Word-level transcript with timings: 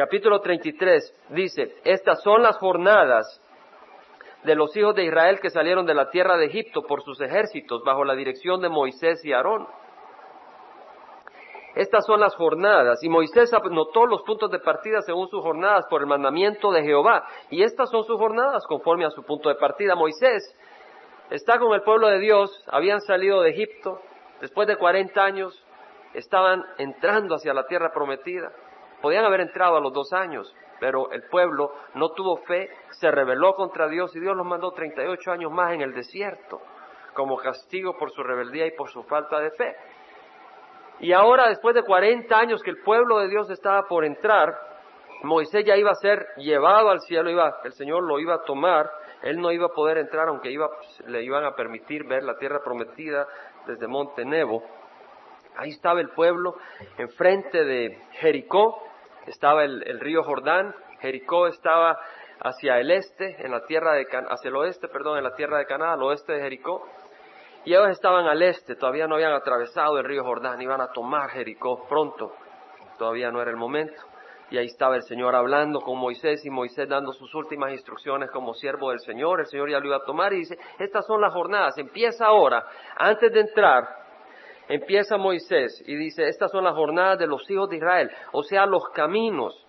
capítulo 0.00 0.40
33, 0.40 1.26
dice, 1.28 1.76
estas 1.84 2.22
son 2.22 2.42
las 2.42 2.56
jornadas 2.56 3.38
de 4.44 4.54
los 4.54 4.74
hijos 4.74 4.94
de 4.94 5.04
Israel 5.04 5.40
que 5.40 5.50
salieron 5.50 5.84
de 5.84 5.92
la 5.92 6.08
tierra 6.08 6.38
de 6.38 6.46
Egipto 6.46 6.86
por 6.86 7.02
sus 7.02 7.20
ejércitos 7.20 7.82
bajo 7.84 8.02
la 8.02 8.14
dirección 8.14 8.62
de 8.62 8.70
Moisés 8.70 9.22
y 9.26 9.34
Aarón. 9.34 9.68
Estas 11.74 12.06
son 12.06 12.18
las 12.18 12.34
jornadas, 12.34 13.04
y 13.04 13.10
Moisés 13.10 13.52
anotó 13.52 14.06
los 14.06 14.22
puntos 14.22 14.50
de 14.50 14.60
partida 14.60 15.02
según 15.02 15.28
sus 15.28 15.42
jornadas 15.42 15.84
por 15.90 16.00
el 16.00 16.06
mandamiento 16.06 16.72
de 16.72 16.82
Jehová, 16.82 17.26
y 17.50 17.62
estas 17.62 17.90
son 17.90 18.02
sus 18.04 18.16
jornadas 18.16 18.66
conforme 18.66 19.04
a 19.04 19.10
su 19.10 19.22
punto 19.22 19.50
de 19.50 19.56
partida. 19.56 19.94
Moisés 19.96 20.56
está 21.28 21.58
con 21.58 21.74
el 21.74 21.82
pueblo 21.82 22.08
de 22.08 22.20
Dios, 22.20 22.50
habían 22.68 23.02
salido 23.02 23.42
de 23.42 23.50
Egipto, 23.50 24.00
después 24.40 24.66
de 24.66 24.76
40 24.76 25.22
años 25.22 25.62
estaban 26.14 26.64
entrando 26.78 27.34
hacia 27.34 27.52
la 27.52 27.66
tierra 27.66 27.90
prometida. 27.92 28.50
Podían 29.00 29.24
haber 29.24 29.40
entrado 29.40 29.76
a 29.76 29.80
los 29.80 29.92
dos 29.92 30.12
años, 30.12 30.54
pero 30.78 31.10
el 31.12 31.22
pueblo 31.24 31.72
no 31.94 32.10
tuvo 32.10 32.38
fe, 32.38 32.70
se 32.90 33.10
rebeló 33.10 33.54
contra 33.54 33.88
Dios 33.88 34.14
y 34.16 34.20
Dios 34.20 34.36
los 34.36 34.46
mandó 34.46 34.72
38 34.72 35.32
años 35.32 35.52
más 35.52 35.72
en 35.72 35.82
el 35.82 35.92
desierto 35.92 36.60
como 37.14 37.36
castigo 37.36 37.96
por 37.96 38.10
su 38.10 38.22
rebeldía 38.22 38.66
y 38.66 38.72
por 38.72 38.90
su 38.90 39.02
falta 39.04 39.40
de 39.40 39.50
fe. 39.50 39.76
Y 41.00 41.12
ahora, 41.12 41.48
después 41.48 41.74
de 41.74 41.82
40 41.82 42.34
años 42.36 42.62
que 42.62 42.70
el 42.70 42.82
pueblo 42.82 43.18
de 43.18 43.28
Dios 43.28 43.50
estaba 43.50 43.82
por 43.88 44.04
entrar, 44.04 44.54
Moisés 45.22 45.64
ya 45.64 45.76
iba 45.76 45.90
a 45.90 45.94
ser 45.94 46.26
llevado 46.36 46.90
al 46.90 47.00
cielo, 47.00 47.30
iba, 47.30 47.60
el 47.64 47.72
Señor 47.72 48.02
lo 48.02 48.18
iba 48.18 48.34
a 48.34 48.44
tomar, 48.44 48.90
él 49.22 49.40
no 49.40 49.52
iba 49.52 49.66
a 49.66 49.74
poder 49.74 49.98
entrar, 49.98 50.28
aunque 50.28 50.50
iba, 50.50 50.68
le 51.06 51.22
iban 51.22 51.44
a 51.44 51.54
permitir 51.54 52.04
ver 52.04 52.22
la 52.22 52.36
tierra 52.36 52.60
prometida 52.62 53.26
desde 53.66 53.86
Monte 53.86 54.24
Nebo. 54.24 54.62
Ahí 55.56 55.70
estaba 55.70 56.00
el 56.00 56.10
pueblo, 56.10 56.56
enfrente 56.96 57.64
de 57.64 57.98
Jericó, 58.12 58.82
estaba 59.26 59.64
el, 59.64 60.00
río 60.00 60.22
Jordán, 60.22 60.74
Jericó 61.00 61.46
estaba 61.46 61.98
hacia 62.40 62.78
el 62.78 62.90
este, 62.90 63.44
en 63.44 63.50
la 63.50 63.64
tierra 63.66 63.94
de 63.94 64.06
hacia 64.28 64.48
el 64.48 64.56
oeste, 64.56 64.88
perdón, 64.88 65.18
en 65.18 65.24
la 65.24 65.34
tierra 65.34 65.58
de 65.58 65.66
Canaán, 65.66 65.94
al 65.94 66.02
oeste 66.02 66.32
de 66.32 66.40
Jericó, 66.40 66.86
y 67.64 67.74
ellos 67.74 67.90
estaban 67.90 68.26
al 68.26 68.42
este, 68.42 68.74
todavía 68.76 69.06
no 69.06 69.16
habían 69.16 69.32
atravesado 69.32 69.98
el 69.98 70.04
río 70.04 70.24
Jordán, 70.24 70.60
iban 70.62 70.80
a 70.80 70.92
tomar 70.92 71.30
Jericó 71.30 71.86
pronto, 71.88 72.34
todavía 72.98 73.30
no 73.30 73.42
era 73.42 73.50
el 73.50 73.56
momento. 73.56 74.02
Y 74.50 74.58
ahí 74.58 74.66
estaba 74.66 74.96
el 74.96 75.02
Señor 75.02 75.36
hablando 75.36 75.80
con 75.80 75.96
Moisés 75.96 76.44
y 76.44 76.50
Moisés 76.50 76.88
dando 76.88 77.12
sus 77.12 77.32
últimas 77.36 77.70
instrucciones 77.70 78.30
como 78.32 78.52
siervo 78.54 78.90
del 78.90 78.98
Señor. 78.98 79.38
El 79.38 79.46
Señor 79.46 79.70
ya 79.70 79.78
lo 79.78 79.86
iba 79.86 79.96
a 79.98 80.04
tomar 80.04 80.32
y 80.32 80.38
dice, 80.38 80.58
estas 80.78 81.06
son 81.06 81.20
las 81.20 81.32
jornadas, 81.32 81.78
empieza 81.78 82.26
ahora, 82.26 82.66
antes 82.96 83.32
de 83.32 83.40
entrar, 83.40 83.99
empieza 84.70 85.18
Moisés 85.18 85.82
y 85.86 85.96
dice, 85.96 86.28
estas 86.28 86.50
son 86.50 86.64
las 86.64 86.74
jornadas 86.74 87.18
de 87.18 87.26
los 87.26 87.48
hijos 87.50 87.68
de 87.68 87.76
Israel, 87.76 88.10
o 88.32 88.42
sea, 88.42 88.66
los 88.66 88.88
caminos 88.90 89.66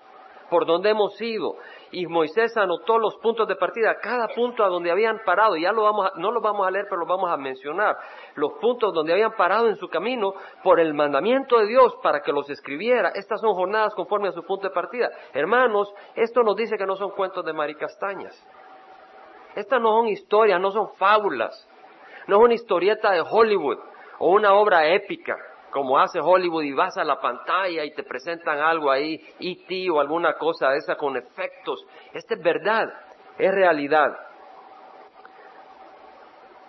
por 0.52 0.66
donde 0.66 0.90
hemos 0.90 1.20
ido. 1.22 1.56
Y 1.92 2.06
Moisés 2.08 2.56
anotó 2.58 2.98
los 2.98 3.16
puntos 3.18 3.48
de 3.48 3.56
partida, 3.56 3.96
cada 4.02 4.28
punto 4.36 4.66
a 4.66 4.68
donde 4.68 4.92
habían 4.92 5.22
parado, 5.26 5.56
ya 5.56 5.72
lo 5.72 5.84
vamos 5.84 6.12
no 6.18 6.30
lo 6.30 6.42
vamos 6.42 6.68
a 6.68 6.72
leer, 6.72 6.86
pero 6.90 7.02
lo 7.02 7.06
vamos 7.08 7.32
a 7.32 7.38
mencionar, 7.38 7.96
los 8.36 8.52
puntos 8.60 8.94
donde 8.94 9.14
habían 9.14 9.32
parado 9.38 9.70
en 9.70 9.78
su 9.78 9.88
camino 9.88 10.34
por 10.62 10.82
el 10.82 10.94
mandamiento 10.94 11.58
de 11.58 11.68
Dios 11.68 11.96
para 12.04 12.22
que 12.22 12.34
los 12.34 12.50
escribiera. 12.50 13.12
Estas 13.16 13.40
son 13.40 13.54
jornadas 13.54 13.96
conforme 13.96 14.28
a 14.28 14.34
su 14.34 14.44
punto 14.44 14.68
de 14.68 14.74
partida. 14.74 15.10
Hermanos, 15.34 15.92
esto 16.16 16.44
nos 16.44 16.58
dice 16.58 16.78
que 16.78 16.86
no 16.86 16.98
son 16.98 17.12
cuentos 17.12 17.46
de 17.46 17.54
maricastañas. 17.54 18.36
Estas 19.56 19.82
no 19.82 19.90
son 20.00 20.10
historias, 20.10 20.60
no 20.60 20.72
son 20.72 20.94
fábulas, 20.96 21.68
no 22.28 22.38
es 22.38 22.44
una 22.44 22.54
historieta 22.54 23.12
de 23.12 23.22
Hollywood 23.22 23.80
o 24.22 24.30
una 24.30 24.54
obra 24.54 24.88
épica 24.88 25.36
como 25.72 25.98
hace 25.98 26.20
Hollywood 26.20 26.64
y 26.64 26.74
vas 26.74 26.96
a 26.98 27.04
la 27.04 27.20
pantalla 27.20 27.84
y 27.84 27.96
te 27.96 28.04
presentan 28.04 28.60
algo 28.60 28.92
ahí, 28.92 29.16
E.T. 29.40 29.90
o 29.90 30.00
alguna 30.00 30.34
cosa 30.34 30.70
de 30.70 30.78
esa 30.78 30.96
con 30.96 31.18
efectos. 31.18 31.84
Esta 32.14 32.36
es 32.36 32.44
verdad, 32.44 32.88
es 33.40 33.52
realidad. 33.52 34.16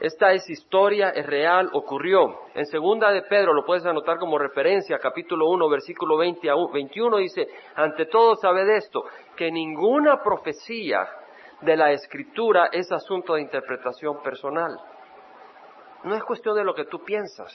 Esta 0.01 0.33
es 0.33 0.49
historia, 0.49 1.11
es 1.11 1.27
real, 1.27 1.69
ocurrió. 1.75 2.41
En 2.55 2.65
segunda 2.65 3.13
de 3.13 3.23
Pedro, 3.23 3.53
lo 3.53 3.67
puedes 3.67 3.85
anotar 3.85 4.19
como 4.19 4.39
referencia, 4.39 4.99
capítulo 4.99 5.49
1, 5.51 5.69
versículo 5.69 6.17
20 6.17 6.49
a 6.49 6.55
21, 6.73 7.19
dice, 7.19 7.49
ante 7.75 8.07
todo 8.07 8.35
sabed 8.37 8.69
esto, 8.71 9.05
que 9.37 9.51
ninguna 9.51 10.23
profecía 10.23 11.07
de 11.61 11.77
la 11.77 11.93
escritura 11.93 12.71
es 12.73 12.91
asunto 12.91 13.35
de 13.35 13.43
interpretación 13.43 14.23
personal. 14.23 14.79
No 16.05 16.15
es 16.15 16.25
cuestión 16.25 16.57
de 16.57 16.65
lo 16.65 16.75
que 16.75 16.85
tú 16.87 17.05
piensas. 17.05 17.53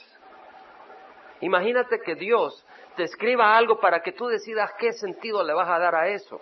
Imagínate 1.40 2.00
que 2.00 2.14
Dios 2.14 2.66
te 2.96 3.04
escriba 3.04 3.56
algo 3.56 3.78
para 3.78 4.00
que 4.00 4.12
tú 4.12 4.26
decidas 4.26 4.72
qué 4.78 4.92
sentido 4.92 5.44
le 5.44 5.52
vas 5.52 5.68
a 5.68 5.78
dar 5.78 5.94
a 5.94 6.08
eso. 6.08 6.40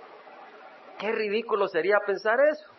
Qué 0.98 1.12
ridículo 1.12 1.68
sería 1.68 1.98
pensar 2.06 2.38
eso. 2.40 2.70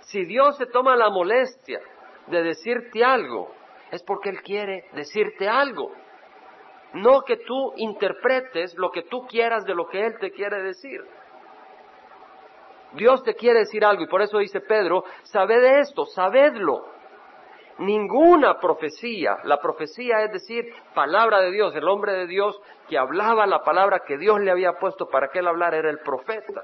Si 0.00 0.24
Dios 0.24 0.56
se 0.56 0.66
toma 0.66 0.96
la 0.96 1.10
molestia 1.10 1.80
de 2.26 2.42
decirte 2.42 3.04
algo, 3.04 3.54
es 3.90 4.02
porque 4.02 4.30
Él 4.30 4.42
quiere 4.42 4.86
decirte 4.94 5.48
algo. 5.48 5.92
No 6.94 7.22
que 7.22 7.36
tú 7.36 7.72
interpretes 7.76 8.74
lo 8.76 8.90
que 8.90 9.02
tú 9.02 9.26
quieras 9.26 9.64
de 9.64 9.74
lo 9.74 9.86
que 9.88 10.04
Él 10.04 10.18
te 10.18 10.32
quiere 10.32 10.62
decir. 10.62 11.00
Dios 12.94 13.22
te 13.22 13.34
quiere 13.34 13.60
decir 13.60 13.84
algo 13.84 14.02
y 14.02 14.08
por 14.08 14.22
eso 14.22 14.38
dice 14.38 14.60
Pedro, 14.60 15.04
sabed 15.22 15.62
esto, 15.80 16.04
sabedlo 16.06 16.92
ninguna 17.82 18.58
profecía. 18.58 19.38
La 19.44 19.58
profecía 19.58 20.22
es 20.22 20.32
decir, 20.32 20.72
palabra 20.94 21.40
de 21.40 21.50
Dios, 21.50 21.74
el 21.74 21.88
hombre 21.88 22.12
de 22.12 22.26
Dios 22.26 22.60
que 22.88 22.98
hablaba 22.98 23.46
la 23.46 23.62
palabra 23.62 24.02
que 24.06 24.18
Dios 24.18 24.40
le 24.40 24.50
había 24.50 24.74
puesto 24.74 25.08
para 25.08 25.28
que 25.28 25.40
él 25.40 25.48
hablara 25.48 25.78
era 25.78 25.90
el 25.90 25.98
profeta. 26.00 26.62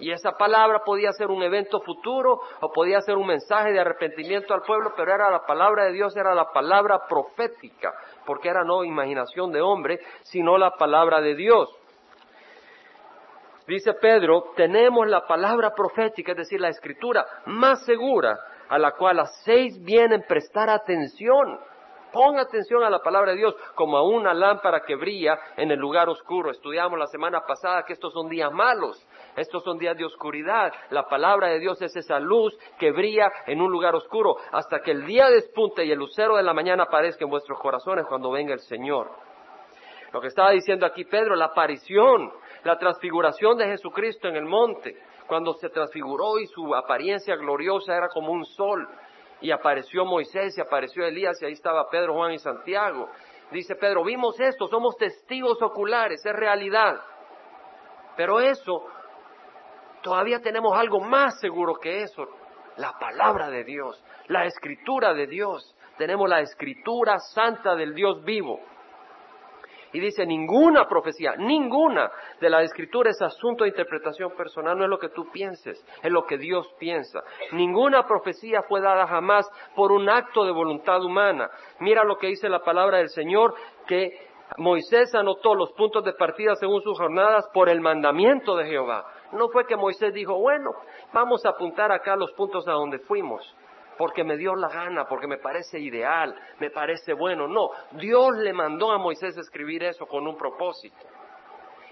Y 0.00 0.10
esa 0.10 0.32
palabra 0.32 0.80
podía 0.84 1.12
ser 1.12 1.30
un 1.30 1.42
evento 1.42 1.80
futuro 1.80 2.40
o 2.60 2.72
podía 2.72 3.00
ser 3.00 3.16
un 3.16 3.28
mensaje 3.28 3.72
de 3.72 3.80
arrepentimiento 3.80 4.52
al 4.52 4.62
pueblo, 4.62 4.92
pero 4.96 5.12
era 5.12 5.30
la 5.30 5.46
palabra 5.46 5.84
de 5.84 5.92
Dios, 5.92 6.16
era 6.16 6.34
la 6.34 6.50
palabra 6.52 7.06
profética, 7.08 7.94
porque 8.26 8.48
era 8.48 8.64
no 8.64 8.84
imaginación 8.84 9.52
de 9.52 9.60
hombre, 9.60 10.00
sino 10.22 10.58
la 10.58 10.72
palabra 10.72 11.20
de 11.20 11.36
Dios. 11.36 11.68
Dice 13.68 13.94
Pedro, 13.94 14.52
tenemos 14.56 15.06
la 15.06 15.26
palabra 15.26 15.70
profética, 15.74 16.32
es 16.32 16.38
decir, 16.38 16.60
la 16.60 16.68
escritura 16.68 17.24
más 17.46 17.84
segura 17.86 18.36
a 18.68 18.78
la 18.78 18.92
cual 18.92 19.20
hacéis 19.20 19.82
bien 19.82 20.12
en 20.12 20.22
prestar 20.22 20.70
atención. 20.70 21.58
Pon 22.12 22.38
atención 22.38 22.84
a 22.84 22.90
la 22.90 23.00
palabra 23.00 23.32
de 23.32 23.38
Dios 23.38 23.56
como 23.74 23.96
a 23.96 24.08
una 24.08 24.32
lámpara 24.32 24.84
que 24.86 24.94
brilla 24.94 25.36
en 25.56 25.72
el 25.72 25.80
lugar 25.80 26.08
oscuro. 26.08 26.52
Estudiamos 26.52 26.96
la 26.96 27.08
semana 27.08 27.40
pasada 27.40 27.82
que 27.84 27.92
estos 27.92 28.12
son 28.12 28.28
días 28.28 28.52
malos, 28.52 29.04
estos 29.34 29.64
son 29.64 29.78
días 29.78 29.96
de 29.96 30.04
oscuridad. 30.04 30.72
La 30.90 31.08
palabra 31.08 31.48
de 31.48 31.58
Dios 31.58 31.82
es 31.82 31.96
esa 31.96 32.20
luz 32.20 32.56
que 32.78 32.92
brilla 32.92 33.32
en 33.46 33.60
un 33.60 33.72
lugar 33.72 33.96
oscuro 33.96 34.36
hasta 34.52 34.80
que 34.80 34.92
el 34.92 35.04
día 35.06 35.28
despunte 35.28 35.84
y 35.84 35.90
el 35.90 35.98
lucero 35.98 36.36
de 36.36 36.44
la 36.44 36.54
mañana 36.54 36.84
aparezca 36.84 37.24
en 37.24 37.30
vuestros 37.30 37.58
corazones 37.58 38.06
cuando 38.06 38.30
venga 38.30 38.54
el 38.54 38.60
Señor. 38.60 39.10
Lo 40.12 40.20
que 40.20 40.28
estaba 40.28 40.52
diciendo 40.52 40.86
aquí 40.86 41.04
Pedro, 41.04 41.34
la 41.34 41.46
aparición, 41.46 42.32
la 42.64 42.78
transfiguración 42.78 43.56
de 43.58 43.66
Jesucristo 43.66 44.28
en 44.28 44.36
el 44.36 44.44
monte, 44.44 44.96
cuando 45.26 45.52
se 45.54 45.68
transfiguró 45.68 46.38
y 46.38 46.46
su 46.46 46.74
apariencia 46.74 47.36
gloriosa 47.36 47.96
era 47.96 48.08
como 48.08 48.32
un 48.32 48.44
sol, 48.44 48.88
y 49.40 49.50
apareció 49.50 50.04
Moisés 50.04 50.56
y 50.56 50.60
apareció 50.60 51.04
Elías 51.04 51.40
y 51.42 51.44
ahí 51.44 51.52
estaba 51.52 51.88
Pedro, 51.90 52.14
Juan 52.14 52.32
y 52.32 52.38
Santiago. 52.38 53.08
Dice 53.50 53.74
Pedro, 53.76 54.02
vimos 54.02 54.40
esto, 54.40 54.66
somos 54.68 54.96
testigos 54.96 55.60
oculares, 55.60 56.24
es 56.24 56.32
realidad. 56.32 57.00
Pero 58.16 58.40
eso, 58.40 58.86
todavía 60.02 60.40
tenemos 60.40 60.76
algo 60.76 61.00
más 61.00 61.38
seguro 61.40 61.74
que 61.74 62.02
eso, 62.02 62.26
la 62.76 62.92
palabra 62.98 63.50
de 63.50 63.64
Dios, 63.64 64.02
la 64.28 64.46
escritura 64.46 65.12
de 65.12 65.26
Dios. 65.26 65.76
Tenemos 65.98 66.28
la 66.28 66.40
escritura 66.40 67.18
santa 67.18 67.74
del 67.74 67.94
Dios 67.94 68.24
vivo. 68.24 68.60
Y 69.94 70.00
dice, 70.00 70.26
ninguna 70.26 70.88
profecía, 70.88 71.36
ninguna 71.36 72.10
de 72.40 72.50
la 72.50 72.62
escritura 72.62 73.10
es 73.10 73.22
asunto 73.22 73.62
de 73.62 73.70
interpretación 73.70 74.32
personal, 74.32 74.76
no 74.76 74.82
es 74.82 74.90
lo 74.90 74.98
que 74.98 75.10
tú 75.10 75.30
pienses, 75.30 75.86
es 76.02 76.10
lo 76.10 76.26
que 76.26 76.36
Dios 76.36 76.68
piensa. 76.80 77.22
Ninguna 77.52 78.04
profecía 78.04 78.62
fue 78.62 78.80
dada 78.80 79.06
jamás 79.06 79.48
por 79.76 79.92
un 79.92 80.08
acto 80.08 80.44
de 80.44 80.50
voluntad 80.50 81.00
humana. 81.00 81.48
Mira 81.78 82.02
lo 82.02 82.18
que 82.18 82.26
dice 82.26 82.48
la 82.48 82.64
palabra 82.64 82.98
del 82.98 83.08
Señor, 83.08 83.54
que 83.86 84.10
Moisés 84.58 85.14
anotó 85.14 85.54
los 85.54 85.70
puntos 85.74 86.04
de 86.04 86.14
partida 86.14 86.56
según 86.56 86.82
sus 86.82 86.98
jornadas 86.98 87.48
por 87.54 87.68
el 87.68 87.80
mandamiento 87.80 88.56
de 88.56 88.66
Jehová. 88.66 89.06
No 89.30 89.48
fue 89.50 89.64
que 89.64 89.76
Moisés 89.76 90.12
dijo, 90.12 90.36
bueno, 90.40 90.72
vamos 91.12 91.46
a 91.46 91.50
apuntar 91.50 91.92
acá 91.92 92.16
los 92.16 92.32
puntos 92.32 92.66
a 92.66 92.72
donde 92.72 92.98
fuimos 92.98 93.54
porque 93.96 94.24
me 94.24 94.36
dio 94.36 94.54
la 94.54 94.68
gana, 94.68 95.06
porque 95.06 95.26
me 95.26 95.38
parece 95.38 95.78
ideal, 95.78 96.34
me 96.58 96.70
parece 96.70 97.14
bueno. 97.14 97.46
No, 97.48 97.70
Dios 97.92 98.36
le 98.36 98.52
mandó 98.52 98.90
a 98.92 98.98
Moisés 98.98 99.36
escribir 99.36 99.84
eso 99.84 100.06
con 100.06 100.26
un 100.26 100.36
propósito. 100.36 100.96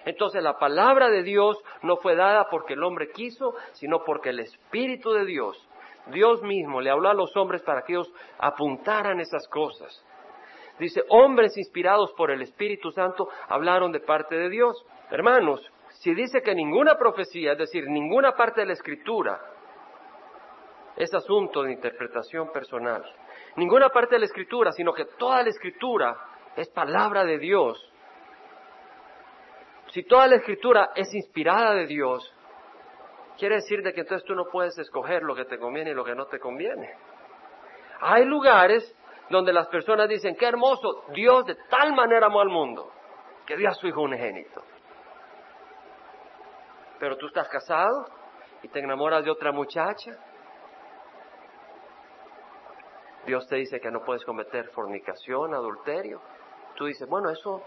Entonces 0.04 0.43
la 0.43 0.58
palabra 0.58 1.08
de 1.08 1.22
Dios 1.22 1.56
no 1.82 1.96
fue 1.96 2.16
dada 2.16 2.49
porque 2.50 2.75
el 2.75 2.82
hombre 2.82 3.10
quiso, 3.12 3.54
sino 3.72 4.02
porque 4.04 4.31
el 4.31 4.40
Espíritu 4.40 5.12
de 5.12 5.25
Dios, 5.25 5.56
Dios 6.06 6.43
mismo, 6.43 6.81
le 6.81 6.90
habló 6.90 7.08
a 7.08 7.14
los 7.14 7.37
hombres 7.37 7.62
para 7.62 7.82
que 7.82 7.93
ellos 7.93 8.12
apuntaran 8.38 9.20
esas 9.20 9.46
cosas. 9.48 10.05
Dice, 10.78 11.02
hombres 11.10 11.56
inspirados 11.56 12.12
por 12.14 12.31
el 12.31 12.43
Espíritu 12.43 12.90
Santo 12.90 13.28
hablaron 13.48 13.93
de 13.93 14.00
parte 14.00 14.34
de 14.34 14.48
Dios. 14.48 14.84
Hermanos, 15.10 15.60
Si 16.00 16.14
dice 16.14 16.43
que 16.43 16.55
ninguna 16.55 16.96
profecía, 16.96 17.52
es 17.52 17.58
decir, 17.58 17.84
ninguna 17.87 18.32
parte 18.32 18.62
de 18.62 18.66
la 18.66 18.72
escritura, 18.72 19.40
es 20.96 21.12
asunto 21.14 21.62
de 21.62 21.72
interpretación 21.72 22.52
personal. 22.52 23.02
Ninguna 23.56 23.88
parte 23.88 24.14
de 24.14 24.20
la 24.20 24.26
escritura, 24.26 24.72
sino 24.72 24.92
que 24.92 25.04
toda 25.04 25.42
la 25.42 25.48
escritura 25.48 26.16
es 26.56 26.68
palabra 26.70 27.24
de 27.24 27.38
Dios. 27.38 27.90
Si 29.88 30.02
toda 30.04 30.26
la 30.26 30.36
escritura 30.36 30.90
es 30.94 31.12
inspirada 31.14 31.74
de 31.74 31.86
Dios, 31.86 32.34
quiere 33.38 33.56
decir 33.56 33.82
de 33.82 33.92
que 33.92 34.00
entonces 34.00 34.26
tú 34.26 34.34
no 34.34 34.46
puedes 34.46 34.78
escoger 34.78 35.22
lo 35.22 35.34
que 35.34 35.44
te 35.44 35.58
conviene 35.58 35.90
y 35.90 35.94
lo 35.94 36.04
que 36.04 36.14
no 36.14 36.26
te 36.26 36.38
conviene. 36.38 36.94
Hay 38.00 38.24
lugares 38.24 38.96
donde 39.28 39.52
las 39.52 39.68
personas 39.68 40.08
dicen, 40.08 40.36
qué 40.36 40.46
hermoso, 40.46 41.04
Dios 41.14 41.46
de 41.46 41.56
tal 41.68 41.94
manera 41.94 42.26
amó 42.26 42.40
al 42.40 42.48
mundo, 42.48 42.90
que 43.46 43.56
dio 43.56 43.68
a 43.68 43.74
su 43.74 43.86
Hijo 43.86 44.02
unigénito. 44.02 44.62
Pero 46.98 47.16
tú 47.16 47.26
estás 47.26 47.48
casado 47.48 48.06
y 48.62 48.68
te 48.68 48.78
enamoras 48.78 49.24
de 49.24 49.30
otra 49.30 49.52
muchacha. 49.52 50.12
Dios 53.26 53.46
te 53.46 53.56
dice 53.56 53.80
que 53.80 53.90
no 53.90 54.02
puedes 54.02 54.24
cometer 54.24 54.69
fornicación, 54.70 55.54
adulterio. 55.54 56.20
Tú 56.74 56.86
dices, 56.86 57.08
bueno, 57.08 57.30
eso, 57.30 57.62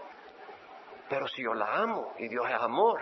pero 1.08 1.26
si 1.28 1.42
yo 1.42 1.54
la 1.54 1.76
amo 1.76 2.12
y 2.18 2.28
Dios 2.28 2.44
es 2.48 2.60
amor. 2.60 3.00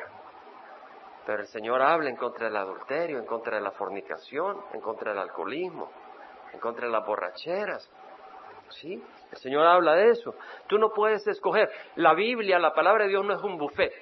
Pero 1.26 1.40
el 1.40 1.48
Señor 1.48 1.80
habla 1.82 2.10
en 2.10 2.16
contra 2.16 2.46
del 2.46 2.56
adulterio, 2.56 3.18
en 3.18 3.26
contra 3.26 3.56
de 3.56 3.62
la 3.62 3.70
fornicación, 3.72 4.60
en 4.72 4.80
contra 4.80 5.12
del 5.12 5.20
alcoholismo, 5.20 5.90
en 6.52 6.60
contra 6.60 6.86
de 6.86 6.92
las 6.92 7.04
borracheras. 7.04 7.90
¿Sí? 8.68 9.02
El 9.30 9.38
Señor 9.38 9.66
habla 9.66 9.94
de 9.94 10.10
eso. 10.10 10.34
Tú 10.66 10.78
no 10.78 10.90
puedes 10.90 11.26
escoger. 11.26 11.70
La 11.96 12.14
Biblia, 12.14 12.58
la 12.58 12.74
palabra 12.74 13.04
de 13.04 13.10
Dios 13.10 13.24
no 13.24 13.34
es 13.34 13.42
un 13.42 13.58
buffet. 13.58 13.92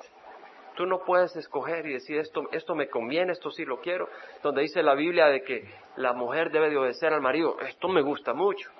Tú 0.76 0.86
no 0.86 1.04
puedes 1.04 1.34
escoger 1.36 1.86
y 1.86 1.94
decir 1.94 2.18
esto, 2.18 2.42
esto 2.52 2.74
me 2.74 2.88
conviene, 2.88 3.32
esto 3.32 3.50
sí 3.50 3.64
lo 3.64 3.80
quiero. 3.80 4.08
Donde 4.42 4.62
dice 4.62 4.82
la 4.82 4.94
Biblia 4.94 5.26
de 5.26 5.42
que 5.42 5.68
la 5.96 6.12
mujer 6.12 6.50
debe 6.50 6.70
de 6.70 6.78
obedecer 6.78 7.12
al 7.12 7.20
marido, 7.20 7.60
esto 7.60 7.88
me 7.88 8.02
gusta 8.02 8.32
mucho. 8.32 8.70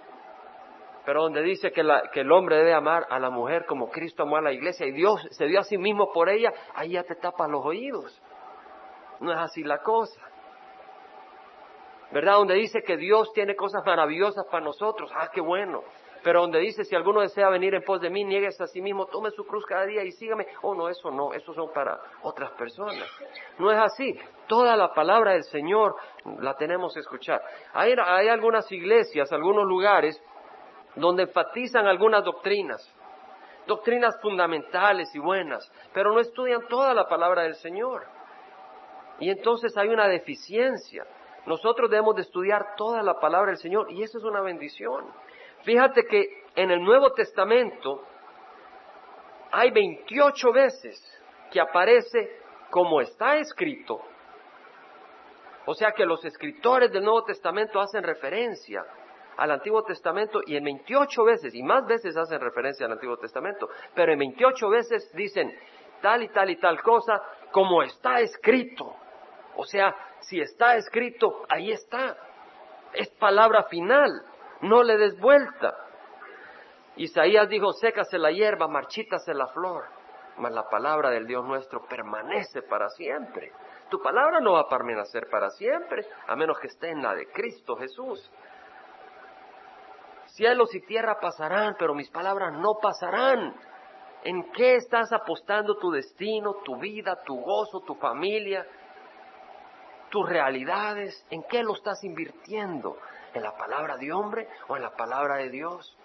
Pero 1.05 1.23
donde 1.23 1.43
dice 1.43 1.73
que, 1.73 1.83
la, 1.83 2.11
que 2.13 2.21
el 2.21 2.31
hombre 2.31 2.57
debe 2.57 2.75
amar 2.75 3.07
a 3.11 3.19
la 3.19 3.29
mujer 3.29 3.67
como 3.67 3.91
Cristo 3.91 4.23
amó 4.23 4.37
a 4.37 4.41
la 4.41 4.53
iglesia 4.53 4.87
y 4.87 4.93
Dios 4.93 5.21
se 5.33 5.47
dio 5.47 5.61
a 5.61 5.65
sí 5.65 5.77
mismo 5.77 6.13
por 6.13 6.29
ella, 6.29 6.53
ahí 6.75 6.93
ya 6.93 7.03
te 7.03 7.17
tapa 7.17 7.49
los 7.49 7.65
oídos. 7.65 8.23
No 9.21 9.33
es 9.33 9.39
así 9.39 9.65
la 9.65 9.79
cosa. 9.79 10.21
¿verdad? 12.13 12.35
Donde 12.35 12.55
dice 12.55 12.83
que 12.83 12.97
Dios 12.97 13.33
tiene 13.33 13.57
cosas 13.57 13.85
maravillosas 13.85 14.45
para 14.47 14.65
nosotros, 14.65 15.11
ah, 15.15 15.31
qué 15.33 15.41
bueno. 15.41 15.83
Pero 16.23 16.43
donde 16.43 16.61
dice, 16.61 16.85
si 16.85 16.95
alguno 16.95 17.21
desea 17.21 17.49
venir 17.49 17.75
en 17.75 17.83
pos 17.83 18.01
de 18.01 18.09
mí, 18.09 18.25
niegues 18.25 18.61
a 18.61 18.67
sí 18.67 18.81
mismo, 18.81 19.07
tome 19.07 19.31
su 19.33 19.45
cruz 19.45 19.65
cada 19.67 19.85
día 19.87 20.05
y 20.05 20.13
sígame. 20.13 20.47
Oh, 20.63 20.75
no, 20.75 20.89
eso 20.89 21.11
no, 21.11 21.33
eso 21.33 21.53
son 21.53 21.73
para 21.73 21.99
otras 22.23 22.53
personas. 22.53 23.05
No 23.59 23.71
es 23.71 23.79
así. 23.79 24.17
Toda 24.47 24.77
la 24.77 24.95
palabra 24.95 25.33
del 25.33 25.45
Señor 25.45 25.97
la 26.39 26.55
tenemos 26.55 26.95
que 26.95 27.01
escuchar. 27.01 27.43
Hay, 27.73 27.95
hay 27.99 28.29
algunas 28.29 28.71
iglesias, 28.71 29.33
algunos 29.33 29.65
lugares, 29.65 30.23
donde 30.95 31.25
enfatizan 31.25 31.87
algunas 31.87 32.25
doctrinas, 32.25 32.81
doctrinas 33.67 34.21
fundamentales 34.21 35.13
y 35.15 35.19
buenas, 35.19 35.71
pero 35.93 36.13
no 36.13 36.21
estudian 36.21 36.67
toda 36.69 36.95
la 36.95 37.09
palabra 37.09 37.43
del 37.43 37.55
Señor. 37.57 38.07
Y 39.19 39.31
entonces 39.31 39.77
hay 39.77 39.89
una 39.89 40.07
deficiencia. 40.07 41.05
Nosotros 41.47 41.91
debemos 41.91 42.15
de 42.15 42.23
estudiar 42.23 42.77
toda 42.77 43.03
la 43.03 43.19
palabra 43.19 43.51
del 43.51 43.59
Señor 43.59 43.91
y 43.91 44.03
eso 44.03 44.19
es 44.19 44.25
una 44.25 44.41
bendición. 44.41 45.07
Fíjate 45.65 46.05
que 46.07 46.43
en 46.55 46.71
el 46.71 46.83
Nuevo 46.83 47.13
Testamento 47.13 48.03
hay 49.51 49.71
28 49.71 50.53
veces 50.53 51.23
que 51.51 51.61
aparece 51.61 52.41
como 52.71 53.01
está 53.01 53.37
escrito. 53.37 54.01
O 55.67 55.75
sea 55.75 55.93
que 55.93 56.05
los 56.05 56.25
escritores 56.25 56.91
del 56.91 57.05
Nuevo 57.05 57.25
Testamento 57.25 57.81
hacen 57.81 58.03
referencia 58.03 58.85
al 59.37 59.51
Antiguo 59.51 59.83
Testamento 59.85 60.41
y 60.47 60.57
en 60.57 60.65
28 60.65 61.25
veces, 61.25 61.55
y 61.55 61.63
más 61.63 61.87
veces 61.87 62.17
hacen 62.17 62.41
referencia 62.41 62.87
al 62.87 62.93
Antiguo 62.93 63.17
Testamento, 63.17 63.69
pero 63.95 64.13
en 64.13 64.19
28 64.19 64.69
veces 64.69 65.11
dicen 65.15 65.57
tal 66.01 66.23
y 66.23 66.29
tal 66.29 66.51
y 66.51 66.57
tal 66.57 66.83
cosa 66.83 67.23
como 67.53 67.83
está 67.83 68.21
escrito. 68.21 68.95
O 69.57 69.65
sea, 69.65 69.95
si 70.21 70.41
está 70.41 70.77
escrito, 70.77 71.45
ahí 71.49 71.71
está. 71.71 72.17
Es 72.93 73.09
palabra 73.11 73.65
final, 73.65 74.23
no 74.63 74.83
le 74.83 74.97
des 74.97 75.19
vuelta. 75.19 75.75
Isaías 76.97 77.49
dijo, 77.49 77.73
sécase 77.73 78.19
la 78.19 78.31
hierba, 78.31 78.69
marchítase 78.69 79.35
la 79.35 79.47
flor, 79.49 79.85
mas 80.39 80.53
la 80.53 80.69
palabra 80.69 81.11
del 81.11 81.27
Dios 81.27 81.45
nuestro 81.45 81.85
permanece 81.87 82.63
para 82.63 82.89
siempre. 82.91 83.53
Tu 83.91 84.01
palabra 84.01 84.41
no 84.41 84.53
va 84.53 84.61
a 84.61 84.69
permanecer 84.69 85.29
para 85.31 85.51
siempre, 85.51 86.07
a 86.27 86.37
menos 86.37 86.59
que 86.59 86.69
esté 86.69 86.91
en 86.91 87.03
la 87.03 87.15
de 87.15 87.27
Cristo 87.27 87.77
Jesús. 87.77 88.31
Cielos 90.27 90.75
y 90.75 90.81
tierra 90.87 91.19
pasarán, 91.21 91.77
pero 91.79 91.95
mis 91.95 92.11
palabras 92.11 92.53
no 92.55 92.75
pasarán. 92.81 93.55
¿En 94.25 94.51
qué 94.53 94.77
estás 94.77 95.13
apostando 95.13 95.77
tu 95.77 95.91
destino, 95.91 96.55
tu 96.65 96.79
vida, 96.79 97.23
tu 97.25 97.37
gozo, 97.41 97.81
tu 97.81 97.95
familia? 97.97 98.67
tus 100.13 100.29
realidades, 100.29 101.27
¿en 101.31 101.43
qué 101.45 101.65
lo 101.65 101.75
estás 101.75 102.05
invirtiendo? 102.05 102.99
¿En 103.35 103.43
la 103.43 103.57
palabra 103.57 103.97
de 103.97 104.13
hombre 104.13 104.49
o 104.69 104.77
en 104.77 104.83
la 104.83 104.95
palabra 104.95 105.37
de 105.37 105.49
Dios? 105.49 105.97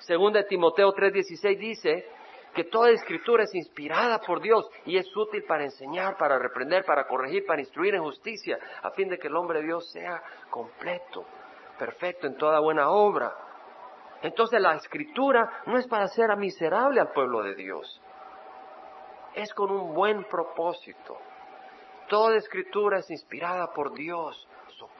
Según 0.00 0.32
de 0.32 0.44
Timoteo 0.44 0.92
3:16 0.92 1.58
dice 1.58 2.08
que 2.54 2.64
toda 2.64 2.90
escritura 2.90 3.44
es 3.44 3.54
inspirada 3.54 4.20
por 4.20 4.40
Dios 4.40 4.68
y 4.84 4.96
es 4.96 5.16
útil 5.16 5.44
para 5.44 5.64
enseñar, 5.64 6.16
para 6.16 6.38
reprender, 6.38 6.84
para 6.84 7.06
corregir, 7.06 7.44
para 7.46 7.60
instruir 7.60 7.94
en 7.94 8.02
justicia, 8.02 8.58
a 8.82 8.90
fin 8.90 9.08
de 9.08 9.18
que 9.18 9.28
el 9.28 9.36
hombre 9.36 9.60
de 9.60 9.66
Dios 9.66 9.90
sea 9.90 10.22
completo, 10.50 11.24
perfecto 11.78 12.26
en 12.26 12.36
toda 12.36 12.60
buena 12.60 12.90
obra. 12.90 13.34
Entonces 14.22 14.60
la 14.60 14.74
escritura 14.74 15.62
no 15.66 15.78
es 15.78 15.86
para 15.86 16.04
hacer 16.04 16.30
a 16.30 16.36
miserable 16.36 17.00
al 17.00 17.12
pueblo 17.12 17.42
de 17.42 17.54
Dios, 17.54 18.00
es 19.34 19.52
con 19.52 19.70
un 19.70 19.94
buen 19.94 20.24
propósito. 20.24 21.18
Toda 22.08 22.36
escritura 22.36 22.98
es 22.98 23.10
inspirada 23.10 23.72
por 23.72 23.94
Dios, 23.94 24.48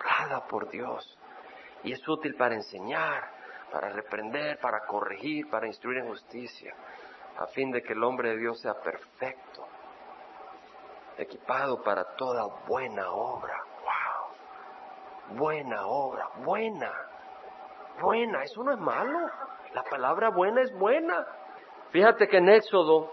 soplada 0.04 0.46
por 0.46 0.68
Dios, 0.70 1.18
y 1.82 1.92
es 1.92 2.08
útil 2.08 2.34
para 2.34 2.54
enseñar, 2.54 3.24
para 3.72 3.88
reprender, 3.90 4.58
para 4.58 4.86
corregir, 4.86 5.48
para 5.50 5.66
instruir 5.66 5.98
en 5.98 6.08
justicia, 6.08 6.74
a 7.38 7.46
fin 7.48 7.70
de 7.70 7.82
que 7.82 7.92
el 7.92 8.02
hombre 8.02 8.30
de 8.30 8.38
Dios 8.38 8.60
sea 8.60 8.74
perfecto, 8.74 9.66
equipado 11.18 11.82
para 11.82 12.04
toda 12.16 12.44
buena 12.66 13.10
obra. 13.10 13.62
¡Wow! 13.82 15.36
Buena 15.36 15.86
obra, 15.86 16.28
buena, 16.44 16.92
buena, 18.00 18.42
eso 18.42 18.62
no 18.62 18.72
es 18.72 18.78
malo. 18.78 19.18
La 19.72 19.82
palabra 19.84 20.30
buena 20.30 20.62
es 20.62 20.72
buena. 20.78 21.26
Fíjate 21.90 22.28
que 22.28 22.38
en 22.38 22.48
Éxodo 22.48 23.12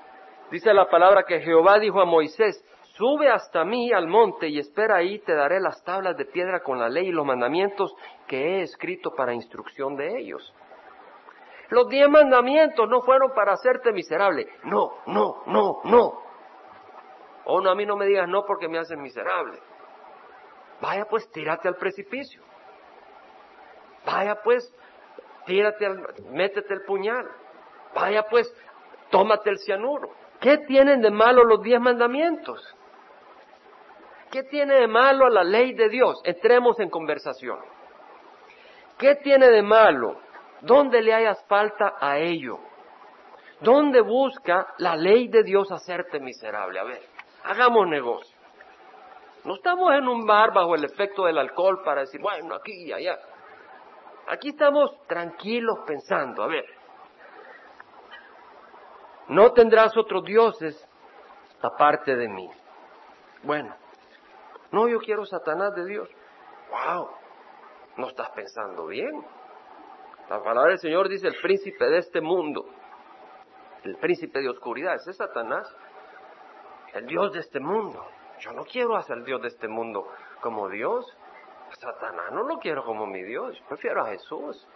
dice 0.51 0.73
la 0.73 0.89
palabra 0.89 1.23
que 1.23 1.39
Jehová 1.41 1.79
dijo 1.79 2.01
a 2.01 2.05
Moisés, 2.05 2.63
Sube 3.01 3.31
hasta 3.31 3.65
mí 3.65 3.91
al 3.91 4.05
monte 4.05 4.47
y 4.47 4.59
espera 4.59 4.97
ahí, 4.97 5.17
te 5.17 5.33
daré 5.33 5.59
las 5.59 5.83
tablas 5.83 6.15
de 6.17 6.25
piedra 6.25 6.61
con 6.61 6.77
la 6.77 6.87
ley 6.87 7.07
y 7.07 7.11
los 7.11 7.25
mandamientos 7.25 7.95
que 8.27 8.37
he 8.37 8.61
escrito 8.61 9.15
para 9.15 9.33
instrucción 9.33 9.95
de 9.95 10.19
ellos. 10.19 10.53
Los 11.69 11.89
diez 11.89 12.07
mandamientos 12.07 12.87
no 12.87 13.01
fueron 13.01 13.33
para 13.33 13.53
hacerte 13.53 13.91
miserable. 13.91 14.47
No, 14.65 14.99
no, 15.07 15.41
no, 15.47 15.81
no. 15.85 16.03
O 17.45 17.55
oh, 17.55 17.61
no, 17.61 17.71
a 17.71 17.75
mí 17.75 17.87
no 17.87 17.97
me 17.97 18.05
digas 18.05 18.29
no 18.29 18.45
porque 18.45 18.67
me 18.67 18.77
haces 18.77 18.99
miserable. 18.99 19.57
Vaya 20.79 21.05
pues, 21.05 21.27
tírate 21.31 21.67
al 21.67 21.77
precipicio. 21.77 22.43
Vaya 24.05 24.43
pues, 24.43 24.71
tírate 25.47 25.87
al, 25.87 26.05
métete 26.29 26.71
el 26.71 26.83
puñal. 26.83 27.27
Vaya 27.95 28.27
pues, 28.29 28.53
tómate 29.09 29.49
el 29.49 29.57
cianuro. 29.57 30.11
¿Qué 30.39 30.59
tienen 30.67 31.01
de 31.01 31.09
malo 31.09 31.43
los 31.43 31.63
diez 31.63 31.81
mandamientos? 31.81 32.77
¿Qué 34.31 34.43
tiene 34.43 34.75
de 34.75 34.87
malo 34.87 35.25
a 35.25 35.29
la 35.29 35.43
ley 35.43 35.73
de 35.73 35.89
Dios? 35.89 36.21
Entremos 36.23 36.79
en 36.79 36.89
conversación. 36.89 37.59
¿Qué 38.97 39.15
tiene 39.15 39.49
de 39.49 39.61
malo? 39.61 40.21
¿Dónde 40.61 41.01
le 41.01 41.13
hayas 41.13 41.43
falta 41.47 41.95
a 41.99 42.17
ello? 42.17 42.59
¿Dónde 43.59 44.01
busca 44.01 44.73
la 44.77 44.95
ley 44.95 45.27
de 45.27 45.43
Dios 45.43 45.71
hacerte 45.71 46.19
miserable? 46.19 46.79
A 46.79 46.83
ver, 46.83 47.01
hagamos 47.43 47.87
negocio. 47.87 48.37
No 49.43 49.55
estamos 49.55 49.93
en 49.95 50.07
un 50.07 50.25
bar 50.25 50.53
bajo 50.53 50.75
el 50.75 50.85
efecto 50.85 51.25
del 51.25 51.37
alcohol 51.37 51.81
para 51.83 52.01
decir, 52.01 52.21
bueno, 52.21 52.55
aquí 52.55 52.85
y 52.85 52.93
allá. 52.93 53.19
Aquí 54.27 54.49
estamos 54.49 54.95
tranquilos 55.07 55.79
pensando, 55.85 56.43
a 56.43 56.47
ver, 56.47 56.65
no 59.27 59.51
tendrás 59.51 59.97
otros 59.97 60.23
dioses 60.23 60.87
aparte 61.61 62.15
de 62.15 62.27
mí. 62.27 62.49
Bueno, 63.43 63.75
no, 64.71 64.87
yo 64.87 64.99
quiero 64.99 65.25
Satanás 65.25 65.75
de 65.75 65.85
Dios. 65.85 66.09
¡Wow! 66.69 67.09
No 67.97 68.07
estás 68.07 68.29
pensando 68.31 68.87
bien. 68.87 69.11
La 70.29 70.41
palabra 70.41 70.69
del 70.69 70.79
Señor 70.79 71.09
dice 71.09 71.27
el 71.27 71.35
príncipe 71.41 71.85
de 71.89 71.97
este 71.97 72.21
mundo, 72.21 72.65
el 73.83 73.97
príncipe 73.97 74.39
de 74.39 74.49
oscuridad, 74.49 74.95
ese 74.95 75.11
es 75.11 75.17
Satanás. 75.17 75.67
el 76.93 77.05
Dios 77.05 77.33
de 77.33 77.39
este 77.39 77.59
mundo. 77.59 78.05
Yo 78.39 78.53
no 78.53 78.63
quiero 78.63 78.95
hacer 78.95 79.17
el 79.17 79.25
Dios 79.25 79.41
de 79.41 79.49
este 79.49 79.67
mundo 79.67 80.07
como 80.41 80.69
Dios. 80.69 81.05
Satanás 81.79 82.31
no 82.31 82.43
lo 82.43 82.57
quiero 82.59 82.83
como 82.83 83.05
mi 83.05 83.23
Dios, 83.23 83.61
prefiero 83.67 84.03
a 84.03 84.09
Jesús. 84.09 84.67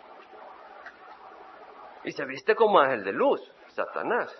Y 2.04 2.12
se 2.12 2.26
viste 2.26 2.56
como 2.56 2.80
ángel 2.80 3.04
de 3.04 3.12
luz, 3.12 3.42
Satanás. 3.70 4.34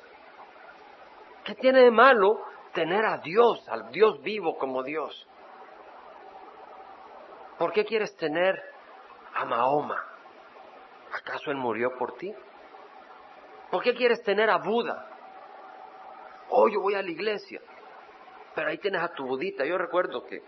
¿Qué 1.44 1.56
tiene 1.56 1.82
de 1.82 1.92
malo 1.92 2.42
tener 2.74 3.06
a 3.06 3.18
Dios, 3.18 3.68
al 3.70 3.92
Dios 3.92 4.22
vivo 4.22 4.58
como 4.58 4.84
Dios? 4.84 5.28
¿Por 7.58 7.72
qué 7.72 7.86
quieres 7.86 8.16
tener 8.18 8.62
a 9.34 9.46
Mahoma? 9.46 10.04
¿Acaso 11.14 11.52
él 11.52 11.58
murió 11.58 11.98
por 11.98 12.16
ti? 12.18 12.34
¿Por 13.72 13.82
qué 13.82 13.94
quieres 13.94 14.22
tener 14.24 14.50
a 14.50 14.58
Buda? 14.58 15.10
Oh, 16.50 16.68
yo 16.68 16.82
voy 16.82 16.96
a 16.96 17.02
la 17.02 17.10
iglesia, 17.10 17.62
pero 18.54 18.70
ahí 18.70 18.78
tienes 18.78 19.02
a 19.02 19.10
tu 19.10 19.26
budita. 19.26 19.66
Yo 19.66 19.78
recuerdo 19.78 20.26
que, 20.26 20.42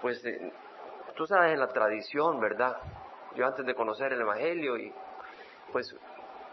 pues, 0.00 0.24
eh, 0.24 0.52
tú 1.16 1.26
sabes 1.26 1.52
en 1.52 1.60
la 1.60 1.68
tradición, 1.68 2.40
¿verdad? 2.40 2.76
Yo 3.34 3.46
antes 3.46 3.64
de 3.66 3.74
conocer 3.74 4.12
el 4.12 4.20
Evangelio 4.20 4.76
y 4.76 4.92
pues 5.72 5.94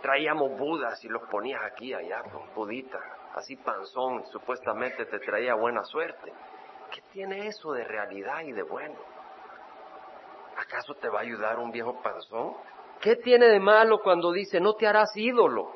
traíamos 0.02 0.58
budas 0.58 1.04
y 1.04 1.10
los 1.10 1.24
ponías 1.30 1.62
aquí, 1.64 1.94
allá, 1.94 2.22
con 2.24 2.54
budita, 2.54 3.00
así 3.36 3.56
panzón, 3.56 4.26
supuestamente 4.28 5.06
te 5.06 5.20
traía 5.20 5.56
buena 5.56 5.84
suerte. 5.84 6.32
¿Qué 6.92 7.02
tiene 7.12 7.48
eso 7.48 7.72
de 7.74 7.84
realidad 7.84 8.42
y 8.42 8.52
de 8.52 8.64
bueno? 8.64 8.96
¿Acaso 10.58 10.96
te 10.96 11.08
va 11.08 11.20
a 11.20 11.22
ayudar 11.22 11.60
un 11.60 11.72
viejo 11.72 12.02
panzón? 12.02 12.56
¿Qué 13.00 13.16
tiene 13.18 13.48
de 13.48 13.60
malo 13.60 14.00
cuando 14.02 14.32
dice 14.32 14.60
no 14.60 14.74
te 14.74 14.88
harás 14.88 15.16
ídolo? 15.16 15.72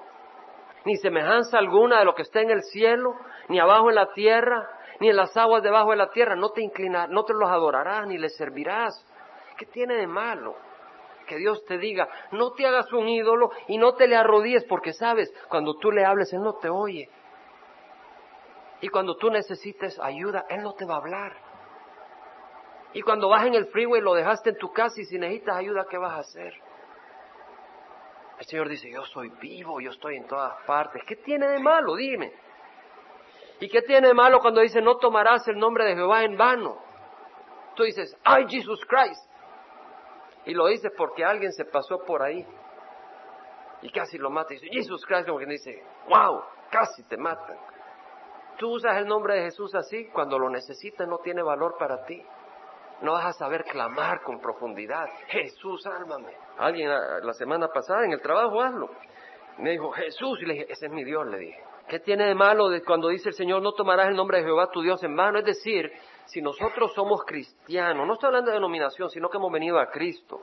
Ni 0.86 0.98
semejanza 0.98 1.60
alguna 1.60 2.00
de 2.00 2.06
lo 2.06 2.16
que 2.16 2.24
está 2.24 2.42
en 2.42 2.50
el 2.50 2.64
cielo, 2.64 3.16
ni 3.48 3.60
abajo 3.60 3.90
en 3.90 3.96
la 3.96 4.12
tierra, 4.14 4.68
ni 5.00 5.10
en 5.10 5.16
las 5.16 5.38
aguas 5.38 5.62
debajo 5.62 5.92
de 5.92 5.98
la 5.98 6.10
tierra, 6.10 6.36
no 6.36 6.50
te 6.50 6.62
inclinarás, 6.62 7.10
no 7.10 7.24
te 7.26 7.34
los 7.34 7.50
adorarás, 7.50 8.08
ni 8.08 8.18
les 8.18 8.36
servirás. 8.36 9.06
¿Qué 9.58 9.68
tiene 9.68 9.96
de 9.96 10.08
malo? 10.08 10.56
Que 11.28 11.38
Dios 11.38 11.64
te 11.66 11.78
diga, 11.78 12.10
no 12.32 12.54
te 12.54 12.66
hagas 12.66 12.92
un 12.92 13.08
ídolo 13.08 13.52
y 13.68 13.78
no 13.78 13.94
te 13.94 14.08
le 14.08 14.16
arrodilles, 14.16 14.66
porque 14.66 14.94
sabes, 14.94 15.32
cuando 15.48 15.76
tú 15.76 15.92
le 15.92 16.04
hables, 16.04 16.34
Él 16.34 16.42
no 16.42 16.56
te 16.56 16.70
oye. 16.70 17.08
Y 18.82 18.90
cuando 18.90 19.16
tú 19.16 19.30
necesites 19.30 20.00
ayuda, 20.00 20.46
Él 20.50 20.64
no 20.64 20.74
te 20.74 20.86
va 20.86 20.96
a 20.96 20.98
hablar. 20.98 21.51
Y 22.94 23.02
cuando 23.02 23.30
vas 23.30 23.46
en 23.46 23.56
el 23.56 23.68
freeway, 23.68 24.02
lo 24.02 24.14
dejaste 24.14 24.50
en 24.50 24.58
tu 24.58 24.72
casa 24.72 25.00
y 25.00 25.06
si 25.06 25.18
necesitas 25.18 25.56
ayuda, 25.56 25.86
¿qué 25.90 25.98
vas 25.98 26.14
a 26.14 26.18
hacer? 26.18 26.54
El 28.40 28.46
Señor 28.46 28.70
dice, 28.70 28.92
yo 28.92 29.06
soy 29.06 29.30
vivo, 29.40 29.80
yo 29.80 29.92
estoy 29.92 30.18
en 30.18 30.28
todas 30.28 30.54
partes. 30.66 31.04
¿Qué 31.08 31.16
tiene 31.18 31.48
de 31.48 31.60
malo? 31.60 31.96
Dime. 31.96 32.34
¿Y 33.60 33.70
qué 33.70 33.84
tiene 33.84 34.08
de 34.08 34.14
malo 34.14 34.40
cuando 34.40 34.62
dice, 34.62 34.82
no 34.82 34.98
tomarás 34.98 35.48
el 35.48 35.58
nombre 35.58 35.86
de 35.86 35.96
Jehová 35.96 36.24
en 36.24 36.36
vano? 36.36 36.78
Tú 37.76 37.84
dices, 37.84 38.18
ay, 38.24 38.46
Jesus 38.50 38.84
Christ. 38.86 39.30
Y 40.46 40.54
lo 40.54 40.68
dices 40.68 40.92
porque 40.98 41.24
alguien 41.24 41.54
se 41.54 41.66
pasó 41.66 42.04
por 42.04 42.24
ahí 42.24 42.46
y 43.84 43.92
casi 43.92 44.18
lo 44.18 44.30
mata. 44.30 44.54
Y 44.54 44.58
dice, 44.58 44.70
Jesus 44.72 45.06
Christ, 45.06 45.28
como 45.28 45.38
quien 45.38 45.52
dice, 45.52 45.84
wow, 46.10 46.42
casi 46.72 47.04
te 47.04 47.18
matan. 47.18 47.58
Tú 48.58 48.72
usas 48.74 48.98
el 48.98 49.08
nombre 49.08 49.36
de 49.36 49.44
Jesús 49.44 49.74
así, 49.76 50.08
cuando 50.08 50.38
lo 50.38 50.50
necesitas 50.50 51.08
no 51.08 51.20
tiene 51.20 51.42
valor 51.42 51.78
para 51.78 52.04
ti. 52.06 52.24
No 53.02 53.14
vas 53.14 53.26
a 53.26 53.34
saber 53.34 53.64
clamar 53.64 54.22
con 54.22 54.40
profundidad. 54.40 55.08
Jesús, 55.28 55.82
sálvame. 55.82 56.34
Alguien 56.58 56.90
la, 56.90 57.34
semana 57.34 57.68
pasada 57.68 58.06
en 58.06 58.14
el 58.14 58.22
trabajo, 58.22 58.62
hazlo. 58.62 58.90
Me 59.58 59.72
dijo, 59.72 59.92
Jesús, 59.92 60.40
y 60.42 60.46
le 60.46 60.54
dije, 60.54 60.66
ese 60.70 60.86
es 60.86 60.92
mi 60.92 61.04
Dios, 61.04 61.26
le 61.28 61.38
dije. 61.40 61.64
¿Qué 61.88 62.00
tiene 62.00 62.26
de 62.26 62.36
malo 62.36 62.70
cuando 62.86 63.10
dice 63.10 63.30
el 63.30 63.36
Señor, 63.36 63.62
no 63.62 63.74
tomarás 63.74 64.08
el 64.08 64.16
nombre 64.16 64.38
de 64.38 64.44
Jehová 64.46 64.70
tu 64.72 64.82
Dios 64.82 65.04
en 65.04 65.16
vano? 65.16 65.40
Es 65.40 65.46
decir, 65.46 65.92
si 66.26 66.42
nosotros 66.42 66.94
somos 66.94 67.24
cristianos, 67.26 68.08
no 68.08 68.14
estoy 68.14 68.28
hablando 68.28 68.52
de 68.52 68.56
denominación, 68.56 69.10
sino 69.10 69.30
que 69.30 69.38
hemos 69.38 69.52
venido 69.52 69.80
a 69.80 69.90
Cristo. 69.90 70.40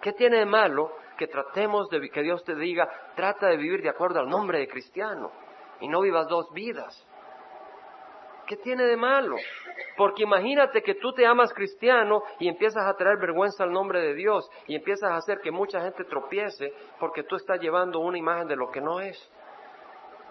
¿Qué 0.00 0.12
tiene 0.12 0.38
de 0.38 0.46
malo 0.46 0.92
que 1.16 1.26
tratemos 1.26 1.88
de 1.88 2.08
que 2.10 2.22
Dios 2.22 2.44
te 2.44 2.54
diga, 2.54 2.88
trata 3.16 3.48
de 3.48 3.56
vivir 3.56 3.82
de 3.82 3.88
acuerdo 3.88 4.20
al 4.20 4.28
nombre 4.28 4.58
de 4.58 4.68
cristiano 4.68 5.32
y 5.80 5.88
no 5.88 6.02
vivas 6.02 6.28
dos 6.28 6.52
vidas? 6.52 7.04
¿Qué 8.46 8.56
tiene 8.56 8.84
de 8.84 8.96
malo? 8.96 9.36
Porque 9.96 10.24
imagínate 10.24 10.82
que 10.82 10.94
tú 10.94 11.12
te 11.12 11.26
amas 11.26 11.52
cristiano 11.52 12.22
y 12.38 12.48
empiezas 12.48 12.84
a 12.84 12.94
traer 12.96 13.18
vergüenza 13.18 13.64
al 13.64 13.72
nombre 13.72 14.00
de 14.00 14.14
Dios 14.14 14.48
y 14.66 14.74
empiezas 14.74 15.10
a 15.10 15.16
hacer 15.16 15.40
que 15.40 15.50
mucha 15.50 15.80
gente 15.80 16.04
tropiece 16.04 16.72
porque 16.98 17.22
tú 17.22 17.36
estás 17.36 17.60
llevando 17.60 18.00
una 18.00 18.18
imagen 18.18 18.48
de 18.48 18.56
lo 18.56 18.70
que 18.70 18.80
no 18.80 19.00
es, 19.00 19.16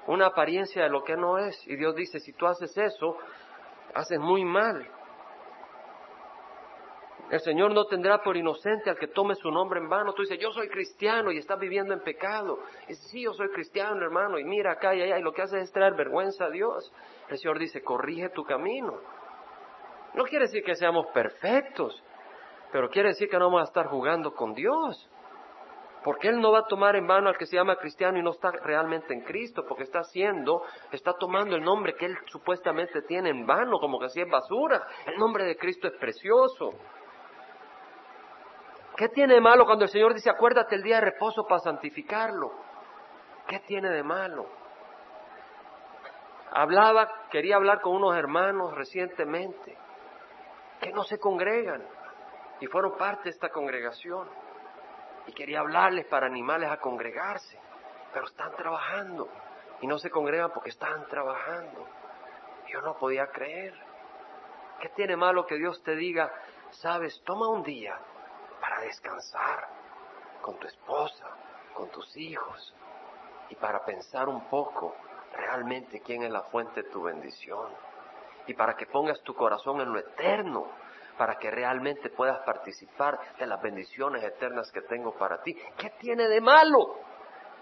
una 0.08 0.28
apariencia 0.28 0.84
de 0.84 0.90
lo 0.90 1.04
que 1.04 1.16
no 1.16 1.38
es. 1.38 1.56
Y 1.68 1.76
Dios 1.76 1.96
dice, 1.96 2.20
si 2.20 2.34
tú 2.34 2.46
haces 2.46 2.78
eso, 2.78 3.18
haces 3.94 4.20
muy 4.20 4.44
mal. 4.44 4.88
El 7.34 7.40
Señor 7.40 7.74
no 7.74 7.86
tendrá 7.86 8.22
por 8.22 8.38
inocente 8.38 8.92
al 8.92 9.00
que 9.00 9.08
tome 9.08 9.34
su 9.34 9.50
nombre 9.50 9.80
en 9.80 9.90
vano. 9.90 10.14
Tú 10.14 10.22
dices, 10.22 10.38
yo 10.38 10.52
soy 10.52 10.70
cristiano 10.70 11.32
y 11.32 11.40
estás 11.40 11.58
viviendo 11.58 11.92
en 11.92 12.02
pecado. 12.02 12.60
Y 12.88 12.94
sí, 12.94 13.24
yo 13.24 13.34
soy 13.34 13.50
cristiano, 13.50 14.06
hermano, 14.06 14.38
y 14.38 14.44
mira 14.44 14.74
acá 14.74 14.94
y 14.94 15.02
allá, 15.02 15.18
y 15.18 15.24
lo 15.24 15.34
que 15.34 15.42
hace 15.42 15.60
es 15.60 15.72
traer 15.72 15.96
vergüenza 15.96 16.46
a 16.46 16.50
Dios. 16.52 16.94
El 17.30 17.40
Señor 17.40 17.58
dice, 17.58 17.82
corrige 17.82 18.30
tu 18.30 18.44
camino. 18.44 19.00
No 20.14 20.26
quiere 20.26 20.46
decir 20.46 20.64
que 20.64 20.76
seamos 20.76 21.08
perfectos, 21.08 22.04
pero 22.72 22.88
quiere 22.92 23.10
decir 23.10 23.28
que 23.28 23.40
no 23.40 23.46
vamos 23.46 23.62
a 23.62 23.64
estar 23.64 23.88
jugando 23.88 24.36
con 24.36 24.54
Dios. 24.54 25.10
Porque 26.04 26.28
Él 26.28 26.40
no 26.40 26.52
va 26.52 26.60
a 26.60 26.68
tomar 26.68 26.96
en 26.96 27.08
vano 27.08 27.30
al 27.30 27.38
que 27.40 27.48
se 27.48 27.56
llama 27.56 27.78
cristiano 27.78 28.20
y 28.20 28.22
no 28.22 28.30
está 28.30 28.52
realmente 28.52 29.12
en 29.12 29.22
Cristo, 29.22 29.66
porque 29.68 29.86
está 29.86 30.02
haciendo, 30.02 30.62
está 30.92 31.14
tomando 31.14 31.56
el 31.56 31.64
nombre 31.64 31.96
que 31.96 32.06
Él 32.06 32.16
supuestamente 32.28 33.02
tiene 33.02 33.32
en 33.32 33.48
vano, 33.48 33.80
como 33.80 33.98
que 33.98 34.10
si 34.10 34.22
es 34.22 34.30
basura. 34.30 34.86
El 35.08 35.18
nombre 35.18 35.46
de 35.46 35.58
Cristo 35.58 35.88
es 35.88 35.94
precioso. 35.94 36.76
¿Qué 38.96 39.10
tiene 39.10 39.34
de 39.34 39.42
malo 39.42 39.66
cuando 39.66 39.86
el 39.86 39.90
Señor 39.90 40.14
dice, 40.14 40.30
acuérdate 40.30 40.76
el 40.76 40.84
día 40.84 40.96
de 40.96 41.06
reposo 41.06 41.46
para 41.48 41.60
santificarlo? 41.60 42.52
¿Qué 43.48 43.60
tiene 43.62 43.90
de 43.90 44.04
malo? 44.04 44.48
Hablaba, 46.52 47.28
quería 47.32 47.56
hablar 47.56 47.82
con 47.82 47.96
unos 47.96 48.16
hermanos 48.16 48.76
recientemente 48.76 49.76
que 50.80 50.92
no 50.92 51.04
se 51.04 51.20
congregan 51.20 51.84
y 52.60 52.68
fueron 52.68 52.96
parte 52.96 53.24
de 53.24 53.30
esta 53.32 53.50
congregación. 53.50 54.30
Y 55.26 55.34
quería 55.34 55.62
hablarles 55.62 56.06
para 56.06 56.28
animarles 56.28 56.70
a 56.70 56.78
congregarse, 56.78 57.58
pero 58.14 58.26
están 58.26 58.56
trabajando 58.56 59.28
y 59.82 59.88
no 59.88 59.98
se 59.98 60.12
congregan 60.12 60.52
porque 60.54 60.70
están 60.70 61.08
trabajando. 61.08 61.88
Yo 62.68 62.82
no 62.82 62.96
podía 62.98 63.26
creer. 63.28 63.74
¿Qué 64.80 64.90
tiene 64.90 65.16
malo 65.16 65.48
que 65.48 65.56
Dios 65.56 65.82
te 65.82 65.96
diga, 65.96 66.32
sabes, 66.70 67.20
toma 67.26 67.50
un 67.50 67.64
día 67.64 67.98
para 68.64 68.80
descansar 68.80 69.68
con 70.42 70.58
tu 70.58 70.68
esposa, 70.68 71.28
con 71.74 71.90
tus 71.90 72.16
hijos 72.16 72.74
y 73.50 73.56
para 73.56 73.84
pensar 73.84 74.30
un 74.30 74.48
poco 74.48 74.96
realmente 75.34 76.00
quién 76.00 76.24
es 76.24 76.32
la 76.32 76.44
fuente 76.44 76.84
de 76.84 76.90
tu 76.90 77.04
bendición? 77.04 77.68
Y 78.48 78.54
para 78.54 78.76
que 78.76 78.86
pongas 78.86 79.22
tu 79.24 79.36
corazón 79.36 79.82
en 79.82 79.92
lo 79.92 80.00
eterno 80.00 80.66
para 81.18 81.36
que 81.36 81.52
realmente 81.52 82.10
puedas 82.10 82.40
participar 82.46 83.20
de 83.38 83.46
las 83.46 83.62
bendiciones 83.62 84.24
eternas 84.24 84.72
que 84.72 84.82
tengo 84.84 85.14
para 85.14 85.44
ti. 85.44 85.54
¿Qué 85.78 85.90
tiene 86.00 86.30
de 86.30 86.40
malo? 86.40 87.00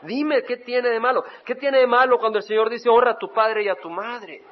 Dime, 0.03 0.43
¿qué 0.43 0.57
tiene 0.57 0.89
de 0.89 0.99
malo? 0.99 1.23
¿Qué 1.43 1.55
tiene 1.55 1.79
de 1.79 1.87
malo 1.87 2.19
cuando 2.19 2.37
el 2.37 2.43
Señor 2.43 2.69
dice 2.69 2.89
honra 2.89 3.11
a 3.11 3.17
tu 3.17 3.33
padre 3.33 3.63
y 3.63 3.69
a 3.69 3.75
tu 3.75 3.89
madre? 3.89 4.43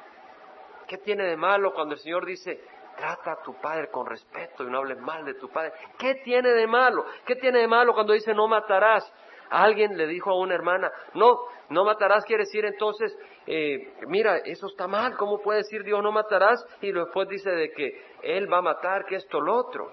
¿Qué 0.88 0.98
tiene 0.98 1.24
de 1.24 1.36
malo 1.36 1.72
cuando 1.72 1.94
el 1.94 2.00
Señor 2.00 2.26
dice 2.26 2.60
trata 3.00 3.32
a 3.32 3.42
tu 3.42 3.54
padre 3.54 3.90
con 3.90 4.06
respeto 4.06 4.62
y 4.62 4.66
no 4.70 4.78
hables 4.78 4.98
mal 5.00 5.24
de 5.24 5.34
tu 5.34 5.48
padre? 5.48 5.72
¿Qué 5.98 6.16
tiene 6.16 6.50
de 6.50 6.66
malo? 6.66 7.06
¿Qué 7.24 7.36
tiene 7.36 7.60
de 7.60 7.66
malo 7.66 7.94
cuando 7.94 8.12
dice 8.12 8.34
no 8.34 8.46
matarás? 8.46 9.10
Alguien 9.48 9.96
le 9.96 10.06
dijo 10.06 10.30
a 10.30 10.38
una 10.38 10.54
hermana, 10.54 10.92
no, 11.14 11.40
no 11.70 11.84
matarás 11.84 12.24
quiere 12.24 12.44
decir 12.44 12.64
entonces, 12.64 13.16
eh, 13.46 13.94
mira, 14.06 14.36
eso 14.44 14.66
está 14.66 14.86
mal, 14.86 15.16
¿cómo 15.16 15.40
puede 15.40 15.60
decir 15.60 15.82
Dios 15.82 16.00
no 16.02 16.12
matarás? 16.12 16.64
Y 16.82 16.92
después 16.92 17.28
dice 17.28 17.50
de 17.50 17.72
que 17.72 18.04
Él 18.22 18.52
va 18.52 18.58
a 18.58 18.62
matar, 18.62 19.06
que 19.06 19.16
esto, 19.16 19.40
lo 19.40 19.56
otro. 19.56 19.90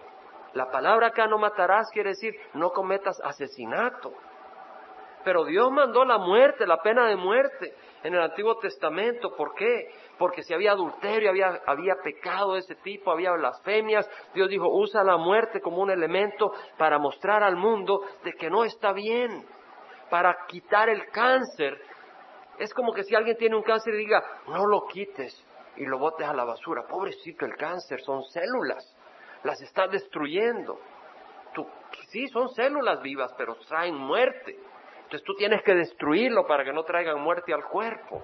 La 0.53 0.69
palabra 0.69 1.07
acá 1.07 1.27
no 1.27 1.37
matarás 1.37 1.89
quiere 1.91 2.09
decir 2.09 2.35
no 2.53 2.71
cometas 2.71 3.19
asesinato. 3.23 4.13
Pero 5.23 5.43
Dios 5.45 5.71
mandó 5.71 6.05
la 6.05 6.17
muerte, 6.19 6.67
la 6.67 6.81
pena 6.81 7.07
de 7.07 7.15
muerte 7.15 7.73
en 8.03 8.13
el 8.13 8.21
Antiguo 8.21 8.57
Testamento. 8.59 9.35
¿Por 9.35 9.53
qué? 9.55 9.91
Porque 10.17 10.41
si 10.43 10.53
había 10.53 10.71
adulterio, 10.71 11.29
había, 11.29 11.61
había 11.65 11.95
pecado 12.03 12.53
de 12.53 12.59
ese 12.59 12.75
tipo, 12.75 13.11
había 13.11 13.31
blasfemias, 13.31 14.09
Dios 14.33 14.49
dijo, 14.49 14.67
usa 14.67 15.03
la 15.03 15.17
muerte 15.17 15.61
como 15.61 15.81
un 15.81 15.91
elemento 15.91 16.51
para 16.77 16.97
mostrar 16.97 17.43
al 17.43 17.55
mundo 17.55 18.01
de 18.23 18.33
que 18.33 18.49
no 18.49 18.63
está 18.63 18.93
bien, 18.93 19.45
para 20.09 20.35
quitar 20.47 20.89
el 20.89 21.07
cáncer. 21.11 21.79
Es 22.57 22.73
como 22.73 22.93
que 22.93 23.03
si 23.03 23.15
alguien 23.15 23.37
tiene 23.37 23.55
un 23.55 23.63
cáncer 23.63 23.93
y 23.93 23.97
diga, 23.97 24.23
no 24.47 24.65
lo 24.65 24.87
quites 24.87 25.45
y 25.75 25.85
lo 25.85 25.99
botes 25.99 26.27
a 26.27 26.33
la 26.33 26.43
basura. 26.43 26.87
Pobrecito 26.87 27.45
el 27.45 27.55
cáncer, 27.55 28.01
son 28.01 28.23
células, 28.23 28.95
las 29.43 29.61
estás 29.61 29.91
destruyendo. 29.91 30.79
Tú, 31.53 31.67
sí, 32.09 32.27
son 32.27 32.49
células 32.49 33.01
vivas, 33.01 33.33
pero 33.37 33.55
traen 33.67 33.95
muerte. 33.95 34.57
Entonces 34.97 35.23
tú 35.23 35.35
tienes 35.35 35.61
que 35.63 35.73
destruirlo 35.73 36.45
para 36.45 36.65
que 36.65 36.73
no 36.73 36.83
traigan 36.83 37.21
muerte 37.21 37.53
al 37.53 37.63
cuerpo. 37.65 38.23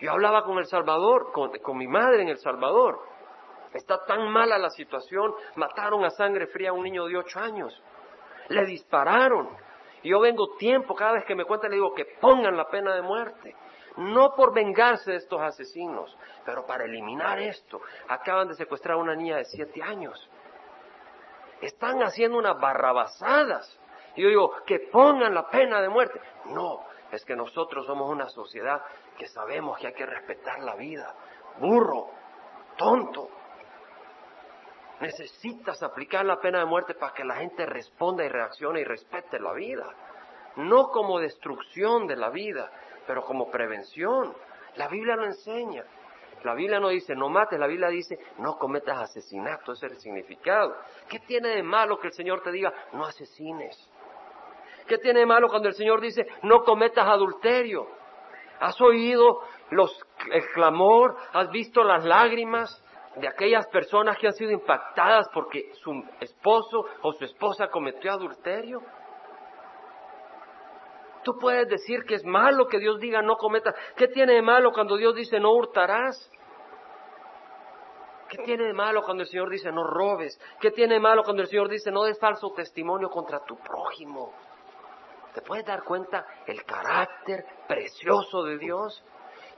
Yo 0.00 0.12
hablaba 0.12 0.44
con 0.44 0.58
El 0.58 0.66
Salvador, 0.66 1.32
con, 1.32 1.78
mi 1.78 1.86
madre 1.86 2.22
en 2.22 2.28
El 2.28 2.38
Salvador. 2.38 3.00
Está 3.72 4.04
tan 4.04 4.28
mala 4.30 4.58
la 4.58 4.70
situación, 4.70 5.34
mataron 5.56 6.04
a 6.04 6.10
sangre 6.10 6.46
fría 6.46 6.70
a 6.70 6.72
un 6.72 6.84
niño 6.84 7.06
de 7.06 7.16
ocho 7.16 7.40
años. 7.40 7.82
Le 8.48 8.64
dispararon. 8.66 9.48
Yo 10.02 10.20
vengo 10.20 10.56
tiempo, 10.56 10.94
cada 10.94 11.12
vez 11.12 11.24
que 11.24 11.34
me 11.34 11.44
cuentan, 11.44 11.70
le 11.70 11.76
digo 11.76 11.94
que 11.94 12.04
pongan 12.20 12.56
la 12.56 12.68
pena 12.68 12.94
de 12.94 13.02
muerte. 13.02 13.56
No 13.96 14.34
por 14.34 14.52
vengarse 14.52 15.12
de 15.12 15.16
estos 15.18 15.40
asesinos, 15.40 16.16
pero 16.44 16.66
para 16.66 16.84
eliminar 16.84 17.38
esto. 17.38 17.80
Acaban 18.08 18.48
de 18.48 18.54
secuestrar 18.54 18.96
a 18.96 19.00
una 19.00 19.14
niña 19.14 19.36
de 19.36 19.44
siete 19.44 19.82
años. 19.82 20.28
Están 21.60 22.02
haciendo 22.02 22.36
unas 22.36 22.60
barrabasadas. 22.60 23.80
Y 24.16 24.22
yo 24.22 24.28
digo, 24.28 24.52
que 24.66 24.80
pongan 24.92 25.34
la 25.34 25.48
pena 25.48 25.80
de 25.80 25.88
muerte. 25.88 26.20
No, 26.46 26.84
es 27.10 27.24
que 27.24 27.36
nosotros 27.36 27.86
somos 27.86 28.10
una 28.10 28.28
sociedad 28.28 28.82
que 29.16 29.26
sabemos 29.28 29.78
que 29.78 29.88
hay 29.88 29.94
que 29.94 30.06
respetar 30.06 30.60
la 30.60 30.74
vida. 30.74 31.14
Burro, 31.58 32.10
tonto. 32.76 33.28
Necesitas 35.00 35.82
aplicar 35.82 36.24
la 36.24 36.40
pena 36.40 36.60
de 36.60 36.64
muerte 36.64 36.94
para 36.94 37.12
que 37.12 37.24
la 37.24 37.36
gente 37.36 37.66
responda 37.66 38.24
y 38.24 38.28
reaccione 38.28 38.80
y 38.80 38.84
respete 38.84 39.38
la 39.38 39.52
vida. 39.52 39.86
No 40.56 40.88
como 40.88 41.18
destrucción 41.18 42.06
de 42.06 42.16
la 42.16 42.30
vida, 42.30 42.70
pero 43.06 43.24
como 43.24 43.50
prevención. 43.50 44.34
La 44.76 44.88
Biblia 44.88 45.16
lo 45.16 45.26
enseña. 45.26 45.84
La 46.44 46.54
Biblia 46.54 46.78
no 46.78 46.90
dice 46.90 47.14
no 47.14 47.30
mates, 47.30 47.58
la 47.58 47.66
Biblia 47.66 47.88
dice 47.88 48.18
no 48.38 48.58
cometas 48.58 48.98
asesinato, 48.98 49.72
ese 49.72 49.86
es 49.86 49.92
el 49.92 49.98
significado. 49.98 50.76
¿Qué 51.08 51.18
tiene 51.20 51.48
de 51.48 51.62
malo 51.62 51.98
que 51.98 52.08
el 52.08 52.12
Señor 52.12 52.42
te 52.42 52.52
diga 52.52 52.72
no 52.92 53.06
asesines? 53.06 53.90
¿Qué 54.86 54.98
tiene 54.98 55.20
de 55.20 55.26
malo 55.26 55.48
cuando 55.48 55.68
el 55.68 55.74
Señor 55.74 56.00
dice 56.00 56.26
no 56.42 56.62
cometas 56.62 57.06
adulterio? 57.06 57.86
¿Has 58.60 58.80
oído 58.80 59.40
los, 59.70 59.98
el 60.30 60.46
clamor? 60.48 61.16
¿Has 61.32 61.50
visto 61.50 61.82
las 61.82 62.04
lágrimas 62.04 62.82
de 63.16 63.28
aquellas 63.28 63.66
personas 63.68 64.18
que 64.18 64.26
han 64.26 64.32
sido 64.34 64.50
impactadas 64.50 65.28
porque 65.32 65.72
su 65.82 66.04
esposo 66.20 66.84
o 67.02 67.12
su 67.12 67.24
esposa 67.24 67.68
cometió 67.68 68.12
adulterio? 68.12 68.80
Tú 71.22 71.38
puedes 71.38 71.66
decir 71.68 72.04
que 72.04 72.16
es 72.16 72.24
malo 72.24 72.66
que 72.66 72.78
Dios 72.78 73.00
diga 73.00 73.22
no 73.22 73.36
cometas. 73.36 73.74
¿Qué 73.96 74.08
tiene 74.08 74.34
de 74.34 74.42
malo 74.42 74.72
cuando 74.72 74.96
Dios 74.96 75.14
dice 75.14 75.40
no 75.40 75.52
hurtarás? 75.52 76.30
¿Qué 78.28 78.38
tiene 78.38 78.64
de 78.64 78.74
malo 78.74 79.02
cuando 79.02 79.22
el 79.22 79.28
Señor 79.28 79.48
dice 79.48 79.72
no 79.72 79.84
robes? 79.84 80.38
¿Qué 80.60 80.70
tiene 80.70 80.94
de 80.94 81.00
malo 81.00 81.22
cuando 81.22 81.42
el 81.42 81.48
Señor 81.48 81.68
dice 81.68 81.90
no 81.90 82.04
des 82.04 82.18
falso 82.18 82.52
testimonio 82.52 83.08
contra 83.08 83.40
tu 83.40 83.56
prójimo? 83.56 84.32
¿Te 85.34 85.42
puedes 85.42 85.66
dar 85.66 85.82
cuenta 85.82 86.24
el 86.46 86.64
carácter 86.64 87.44
precioso 87.66 88.44
de 88.44 88.56
Dios? 88.56 89.04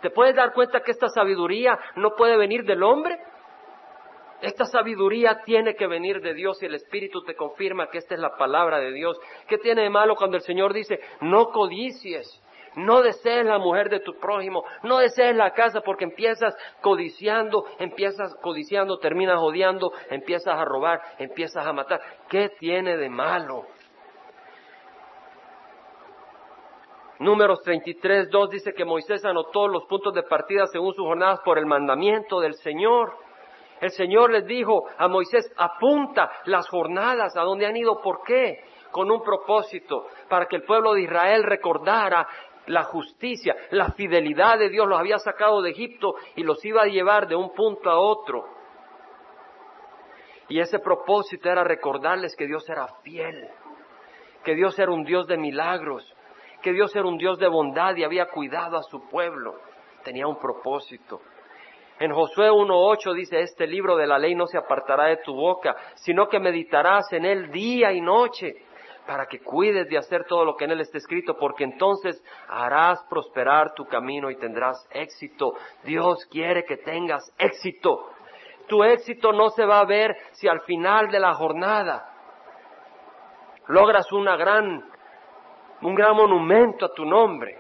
¿Te 0.00 0.10
puedes 0.10 0.34
dar 0.34 0.54
cuenta 0.54 0.80
que 0.80 0.90
esta 0.90 1.08
sabiduría 1.08 1.78
no 1.96 2.14
puede 2.16 2.36
venir 2.38 2.64
del 2.64 2.82
hombre? 2.82 3.18
Esta 4.40 4.64
sabiduría 4.64 5.42
tiene 5.44 5.74
que 5.74 5.86
venir 5.86 6.20
de 6.20 6.34
Dios 6.34 6.62
y 6.62 6.66
el 6.66 6.74
Espíritu 6.74 7.22
te 7.24 7.34
confirma 7.34 7.88
que 7.90 7.98
esta 7.98 8.14
es 8.14 8.20
la 8.20 8.36
palabra 8.36 8.78
de 8.78 8.92
Dios. 8.92 9.18
¿Qué 9.48 9.58
tiene 9.58 9.82
de 9.82 9.90
malo 9.90 10.16
cuando 10.16 10.36
el 10.36 10.42
Señor 10.42 10.72
dice, 10.72 10.98
no 11.20 11.50
codicies, 11.50 12.42
no 12.76 13.02
desees 13.02 13.46
la 13.46 13.58
mujer 13.58 13.88
de 13.90 14.00
tu 14.00 14.18
prójimo, 14.18 14.64
no 14.82 14.98
desees 14.98 15.34
la 15.36 15.52
casa 15.52 15.80
porque 15.80 16.04
empiezas 16.04 16.54
codiciando, 16.80 17.64
empiezas 17.78 18.34
codiciando, 18.42 18.98
terminas 18.98 19.38
odiando, 19.38 19.92
empiezas 20.10 20.54
a 20.54 20.64
robar, 20.64 21.00
empiezas 21.18 21.66
a 21.66 21.72
matar? 21.72 22.00
¿Qué 22.28 22.50
tiene 22.58 22.96
de 22.96 23.08
malo? 23.08 23.66
Números 27.18 27.62
33, 27.62 28.30
2 28.30 28.50
dice 28.50 28.74
que 28.74 28.84
Moisés 28.84 29.24
anotó 29.24 29.68
los 29.68 29.84
puntos 29.86 30.12
de 30.12 30.22
partida 30.22 30.66
según 30.66 30.94
sus 30.94 31.04
jornadas 31.04 31.40
por 31.44 31.58
el 31.58 31.64
mandamiento 31.64 32.40
del 32.40 32.54
Señor. 32.54 33.14
El 33.80 33.90
Señor 33.90 34.30
les 34.30 34.46
dijo 34.46 34.84
a 34.98 35.08
Moisés, 35.08 35.50
apunta 35.56 36.30
las 36.44 36.68
jornadas 36.68 37.36
a 37.36 37.42
donde 37.42 37.66
han 37.66 37.76
ido. 37.76 38.00
¿Por 38.02 38.22
qué? 38.22 38.64
Con 38.90 39.10
un 39.10 39.22
propósito, 39.22 40.06
para 40.28 40.46
que 40.46 40.56
el 40.56 40.64
pueblo 40.64 40.94
de 40.94 41.02
Israel 41.02 41.42
recordara 41.42 42.26
la 42.66 42.84
justicia, 42.84 43.54
la 43.70 43.92
fidelidad 43.92 44.58
de 44.58 44.68
Dios. 44.68 44.86
Los 44.86 44.98
había 44.98 45.18
sacado 45.18 45.62
de 45.62 45.70
Egipto 45.70 46.16
y 46.34 46.42
los 46.42 46.62
iba 46.64 46.82
a 46.82 46.86
llevar 46.86 47.28
de 47.28 47.36
un 47.36 47.54
punto 47.54 47.90
a 47.90 47.98
otro. 47.98 48.44
Y 50.48 50.60
ese 50.60 50.78
propósito 50.78 51.50
era 51.50 51.64
recordarles 51.64 52.36
que 52.36 52.46
Dios 52.46 52.68
era 52.68 52.86
fiel, 53.02 53.48
que 54.44 54.54
Dios 54.54 54.78
era 54.78 54.92
un 54.92 55.04
Dios 55.04 55.26
de 55.26 55.36
milagros, 55.36 56.15
que 56.66 56.72
Dios 56.72 56.96
era 56.96 57.06
un 57.06 57.16
Dios 57.16 57.38
de 57.38 57.46
bondad 57.46 57.94
y 57.94 58.02
había 58.02 58.26
cuidado 58.26 58.76
a 58.76 58.82
su 58.82 59.08
pueblo. 59.08 59.54
Tenía 60.02 60.26
un 60.26 60.36
propósito. 60.36 61.20
En 62.00 62.12
Josué 62.12 62.50
1.8 62.50 63.14
dice, 63.14 63.38
este 63.38 63.68
libro 63.68 63.94
de 63.94 64.08
la 64.08 64.18
ley 64.18 64.34
no 64.34 64.48
se 64.48 64.58
apartará 64.58 65.04
de 65.04 65.18
tu 65.18 65.32
boca, 65.32 65.76
sino 65.94 66.26
que 66.26 66.40
meditarás 66.40 67.12
en 67.12 67.24
él 67.24 67.52
día 67.52 67.92
y 67.92 68.00
noche, 68.00 68.56
para 69.06 69.26
que 69.26 69.44
cuides 69.44 69.88
de 69.88 69.96
hacer 69.96 70.24
todo 70.24 70.44
lo 70.44 70.56
que 70.56 70.64
en 70.64 70.72
él 70.72 70.80
está 70.80 70.98
escrito, 70.98 71.36
porque 71.38 71.62
entonces 71.62 72.20
harás 72.48 73.00
prosperar 73.08 73.72
tu 73.74 73.84
camino 73.84 74.28
y 74.28 74.36
tendrás 74.36 74.88
éxito. 74.90 75.54
Dios 75.84 76.26
quiere 76.32 76.64
que 76.64 76.78
tengas 76.78 77.32
éxito. 77.38 78.10
Tu 78.66 78.82
éxito 78.82 79.30
no 79.30 79.50
se 79.50 79.64
va 79.64 79.78
a 79.78 79.86
ver 79.86 80.16
si 80.32 80.48
al 80.48 80.62
final 80.62 81.12
de 81.12 81.20
la 81.20 81.32
jornada 81.34 82.12
logras 83.68 84.10
una 84.10 84.36
gran, 84.36 84.84
un 85.82 85.94
gran 85.94 86.16
monumento 86.16 86.86
a 86.86 86.92
tu 86.92 87.04
nombre. 87.04 87.58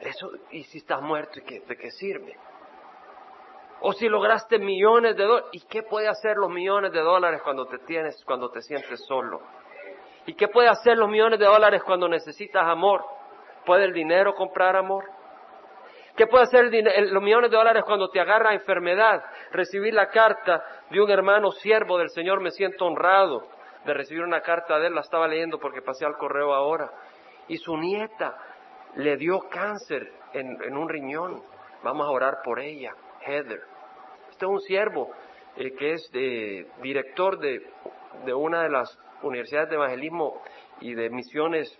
Eso, 0.00 0.30
y 0.50 0.62
si 0.64 0.78
estás 0.78 1.00
muerto, 1.00 1.40
¿de 1.40 1.76
qué 1.76 1.90
sirve? 1.90 2.36
O 3.80 3.92
si 3.92 4.08
lograste 4.08 4.58
millones 4.58 5.16
de 5.16 5.24
dólares. 5.24 5.50
¿Y 5.52 5.60
qué 5.66 5.82
puede 5.82 6.08
hacer 6.08 6.36
los 6.36 6.50
millones 6.50 6.92
de 6.92 7.00
dólares 7.00 7.40
cuando 7.42 7.66
te 7.66 7.78
tienes, 7.80 8.22
cuando 8.24 8.50
te 8.50 8.62
sientes 8.62 9.04
solo? 9.06 9.40
¿Y 10.26 10.34
qué 10.34 10.48
puede 10.48 10.68
hacer 10.68 10.96
los 10.96 11.08
millones 11.08 11.38
de 11.38 11.46
dólares 11.46 11.82
cuando 11.84 12.08
necesitas 12.08 12.64
amor? 12.64 13.04
¿Puede 13.64 13.84
el 13.84 13.92
dinero 13.92 14.34
comprar 14.34 14.76
amor? 14.76 15.04
¿Qué 16.16 16.26
puede 16.26 16.44
hacer 16.44 16.70
los 17.10 17.22
millones 17.22 17.50
de 17.50 17.56
dólares 17.56 17.84
cuando 17.84 18.08
te 18.08 18.18
agarra 18.18 18.54
enfermedad? 18.54 19.22
Recibir 19.52 19.92
la 19.92 20.08
carta 20.08 20.64
de 20.90 21.00
un 21.00 21.10
hermano 21.10 21.52
siervo 21.52 21.98
del 21.98 22.08
Señor, 22.08 22.40
me 22.40 22.50
siento 22.50 22.86
honrado 22.86 23.46
de 23.84 23.94
recibir 23.94 24.24
una 24.24 24.40
carta 24.40 24.78
de 24.78 24.88
él, 24.88 24.94
la 24.94 25.02
estaba 25.02 25.28
leyendo 25.28 25.58
porque 25.58 25.82
pasé 25.82 26.04
al 26.04 26.16
correo 26.16 26.54
ahora. 26.54 26.90
Y 27.48 27.56
su 27.58 27.76
nieta 27.76 28.36
le 28.96 29.16
dio 29.16 29.48
cáncer 29.48 30.12
en 30.32 30.76
un 30.76 30.88
riñón. 30.88 31.42
Vamos 31.82 32.06
a 32.06 32.10
orar 32.10 32.38
por 32.42 32.58
ella. 32.58 32.94
Heather. 33.26 33.62
Este 34.30 34.44
es 34.44 34.50
un 34.50 34.60
siervo 34.60 35.10
eh, 35.56 35.74
que 35.74 35.94
es 35.94 36.10
eh, 36.12 36.66
director 36.82 37.38
de, 37.38 37.66
de 38.24 38.34
una 38.34 38.62
de 38.62 38.70
las 38.70 38.98
universidades 39.22 39.70
de 39.70 39.76
evangelismo 39.76 40.42
y 40.80 40.94
de 40.94 41.10
misiones 41.10 41.76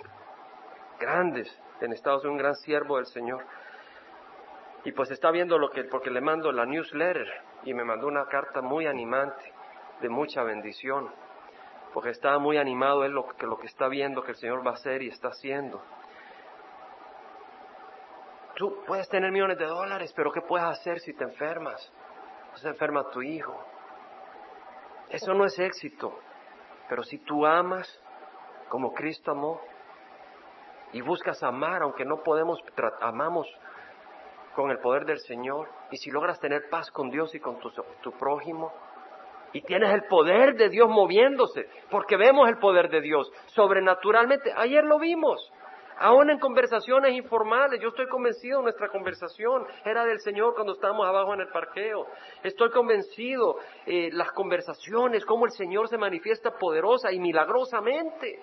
grandes 0.98 1.48
en 1.80 1.92
Estados 1.92 2.24
Unidos, 2.24 2.32
un 2.32 2.38
gran 2.38 2.54
siervo 2.56 2.96
del 2.96 3.06
Señor. 3.06 3.44
Y 4.84 4.92
pues 4.92 5.10
está 5.10 5.30
viendo 5.30 5.58
lo 5.58 5.70
que, 5.70 5.84
porque 5.84 6.10
le 6.10 6.20
mando 6.20 6.50
la 6.52 6.64
newsletter 6.64 7.26
y 7.64 7.74
me 7.74 7.84
mandó 7.84 8.06
una 8.06 8.26
carta 8.26 8.62
muy 8.62 8.86
animante, 8.86 9.52
de 10.00 10.08
mucha 10.08 10.42
bendición, 10.42 11.10
porque 11.96 12.10
estaba 12.10 12.38
muy 12.38 12.58
animado 12.58 13.06
él 13.06 13.12
lo 13.12 13.26
que, 13.26 13.46
lo 13.46 13.56
que 13.56 13.68
está 13.68 13.88
viendo 13.88 14.22
que 14.22 14.32
el 14.32 14.36
Señor 14.36 14.60
va 14.62 14.72
a 14.72 14.74
hacer 14.74 15.00
y 15.00 15.08
está 15.08 15.28
haciendo. 15.28 15.80
Tú 18.54 18.84
puedes 18.86 19.08
tener 19.08 19.32
millones 19.32 19.56
de 19.56 19.64
dólares, 19.64 20.12
pero 20.14 20.30
¿qué 20.30 20.42
puedes 20.42 20.66
hacer 20.66 21.00
si 21.00 21.14
te 21.14 21.24
enfermas? 21.24 21.90
Se 22.56 22.68
enferma 22.68 23.08
tu 23.08 23.22
hijo. 23.22 23.58
Eso 25.08 25.32
no 25.32 25.46
es 25.46 25.58
éxito. 25.58 26.12
Pero 26.86 27.02
si 27.02 27.16
tú 27.16 27.46
amas 27.46 27.88
como 28.68 28.92
Cristo 28.92 29.30
amó 29.30 29.58
y 30.92 31.00
buscas 31.00 31.42
amar, 31.42 31.80
aunque 31.80 32.04
no 32.04 32.22
podemos, 32.22 32.62
amamos 33.00 33.48
con 34.54 34.70
el 34.70 34.80
poder 34.80 35.06
del 35.06 35.20
Señor, 35.20 35.66
y 35.90 35.96
si 35.96 36.10
logras 36.10 36.38
tener 36.40 36.68
paz 36.68 36.90
con 36.90 37.08
Dios 37.08 37.34
y 37.34 37.40
con 37.40 37.58
tu, 37.58 37.70
tu 37.70 38.12
prójimo, 38.12 38.70
y 39.56 39.62
tienes 39.62 39.90
el 39.90 40.04
poder 40.04 40.54
de 40.54 40.68
Dios 40.68 40.86
moviéndose, 40.86 41.66
porque 41.90 42.18
vemos 42.18 42.46
el 42.46 42.58
poder 42.58 42.90
de 42.90 43.00
Dios 43.00 43.32
sobrenaturalmente. 43.46 44.52
Ayer 44.54 44.84
lo 44.84 44.98
vimos. 44.98 45.50
Aún 45.98 46.28
en 46.28 46.38
conversaciones 46.38 47.14
informales, 47.14 47.80
yo 47.80 47.88
estoy 47.88 48.06
convencido, 48.08 48.60
nuestra 48.60 48.90
conversación 48.90 49.66
era 49.82 50.04
del 50.04 50.20
Señor 50.20 50.54
cuando 50.54 50.74
estábamos 50.74 51.06
abajo 51.06 51.32
en 51.32 51.40
el 51.40 51.48
parqueo. 51.48 52.06
Estoy 52.42 52.68
convencido, 52.70 53.56
eh, 53.86 54.10
las 54.12 54.30
conversaciones, 54.32 55.24
cómo 55.24 55.46
el 55.46 55.52
Señor 55.52 55.88
se 55.88 55.96
manifiesta 55.96 56.50
poderosa 56.58 57.10
y 57.10 57.18
milagrosamente, 57.18 58.38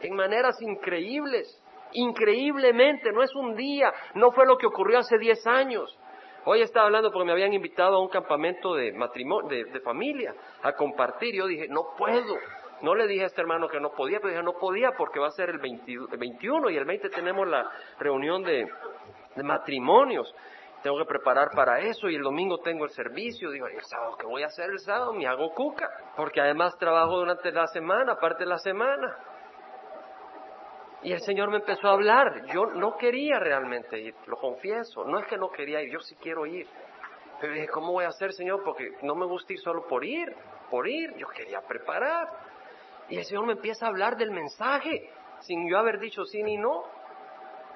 en 0.00 0.16
maneras 0.16 0.60
increíbles, 0.62 1.62
increíblemente, 1.92 3.12
no 3.12 3.22
es 3.22 3.32
un 3.36 3.54
día, 3.54 3.92
no 4.14 4.32
fue 4.32 4.46
lo 4.46 4.58
que 4.58 4.66
ocurrió 4.66 4.98
hace 4.98 5.16
diez 5.16 5.46
años. 5.46 5.96
Hoy 6.44 6.62
estaba 6.62 6.86
hablando 6.86 7.12
porque 7.12 7.26
me 7.26 7.32
habían 7.32 7.52
invitado 7.52 7.96
a 7.96 8.00
un 8.00 8.08
campamento 8.08 8.74
de 8.74 8.92
matrimonio, 8.92 9.48
de, 9.48 9.80
familia, 9.80 10.34
a 10.62 10.72
compartir. 10.72 11.34
Yo 11.34 11.46
dije, 11.46 11.68
no 11.68 11.94
puedo, 11.98 12.38
no 12.80 12.94
le 12.94 13.06
dije 13.06 13.24
a 13.24 13.26
este 13.26 13.42
hermano 13.42 13.68
que 13.68 13.78
no 13.78 13.90
podía, 13.90 14.20
pero 14.20 14.30
dije 14.30 14.42
no 14.42 14.54
podía 14.54 14.92
porque 14.92 15.18
va 15.18 15.26
a 15.26 15.32
ser 15.32 15.50
el, 15.50 15.58
21 15.58 16.70
y 16.70 16.76
el 16.76 16.84
20 16.86 17.10
tenemos 17.10 17.46
la 17.46 17.70
reunión 17.98 18.42
de, 18.42 18.66
matrimonios. 19.42 20.34
tengo 20.82 20.96
que 20.98 21.04
preparar 21.04 21.50
para 21.54 21.80
eso 21.80 22.08
y 22.08 22.14
el 22.14 22.22
domingo 22.22 22.58
tengo 22.58 22.86
el 22.86 22.90
servicio. 22.90 23.50
Digo, 23.50 23.66
el 23.66 23.82
sábado, 23.82 24.16
¿qué 24.18 24.26
voy 24.26 24.42
a 24.42 24.46
hacer 24.46 24.70
el 24.70 24.78
sábado? 24.78 25.12
Me 25.12 25.26
hago 25.26 25.52
cuca, 25.52 25.90
porque 26.16 26.40
además 26.40 26.76
trabajo 26.78 27.18
durante 27.18 27.52
la 27.52 27.66
semana, 27.66 28.12
aparte 28.12 28.44
de 28.44 28.50
la 28.50 28.58
semana. 28.58 29.14
Y 31.02 31.12
el 31.12 31.20
Señor 31.20 31.50
me 31.50 31.56
empezó 31.56 31.88
a 31.88 31.92
hablar. 31.92 32.46
Yo 32.52 32.66
no 32.66 32.96
quería 32.96 33.38
realmente 33.38 33.98
ir, 33.98 34.14
lo 34.26 34.36
confieso. 34.36 35.04
No 35.04 35.18
es 35.18 35.26
que 35.26 35.38
no 35.38 35.50
quería 35.50 35.82
ir, 35.82 35.92
yo 35.92 36.00
sí 36.00 36.14
quiero 36.16 36.46
ir. 36.46 36.66
Pero 37.40 37.54
dije, 37.54 37.68
¿cómo 37.68 37.92
voy 37.92 38.04
a 38.04 38.08
hacer, 38.08 38.32
Señor? 38.32 38.62
Porque 38.62 38.92
no 39.02 39.14
me 39.14 39.24
gusta 39.24 39.52
ir 39.52 39.60
solo 39.60 39.86
por 39.86 40.04
ir, 40.04 40.34
por 40.70 40.86
ir. 40.86 41.14
Yo 41.16 41.26
quería 41.28 41.62
preparar. 41.62 42.28
Y 43.08 43.16
el 43.16 43.24
Señor 43.24 43.46
me 43.46 43.54
empieza 43.54 43.86
a 43.86 43.88
hablar 43.88 44.16
del 44.16 44.30
mensaje, 44.30 45.10
sin 45.40 45.68
yo 45.68 45.78
haber 45.78 45.98
dicho 45.98 46.24
sí 46.24 46.42
ni 46.42 46.58
no. 46.58 46.84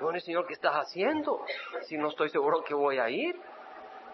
Bueno, 0.00 0.20
Señor, 0.20 0.46
¿qué 0.46 0.52
estás 0.52 0.74
haciendo? 0.74 1.44
Si 1.82 1.96
no 1.96 2.08
estoy 2.08 2.28
seguro 2.28 2.62
que 2.62 2.74
voy 2.74 2.98
a 2.98 3.08
ir. 3.08 3.34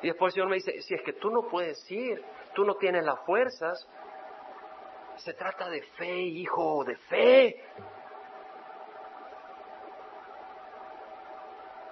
Y 0.03 0.07
después 0.07 0.31
el 0.31 0.35
Señor 0.35 0.49
me 0.49 0.57
dice, 0.57 0.81
si 0.83 0.95
es 0.95 1.03
que 1.03 1.15
tú 1.15 1.31
no 1.31 1.49
puedes 1.49 1.91
ir, 1.91 2.23
tú 2.55 2.65
no 2.65 2.77
tienes 2.77 3.05
las 3.05 3.19
fuerzas, 3.27 3.87
se 5.17 5.35
trata 5.35 5.69
de 5.69 5.83
fe, 5.99 6.17
hijo, 6.17 6.85
de 6.85 6.97
fe. 6.97 7.65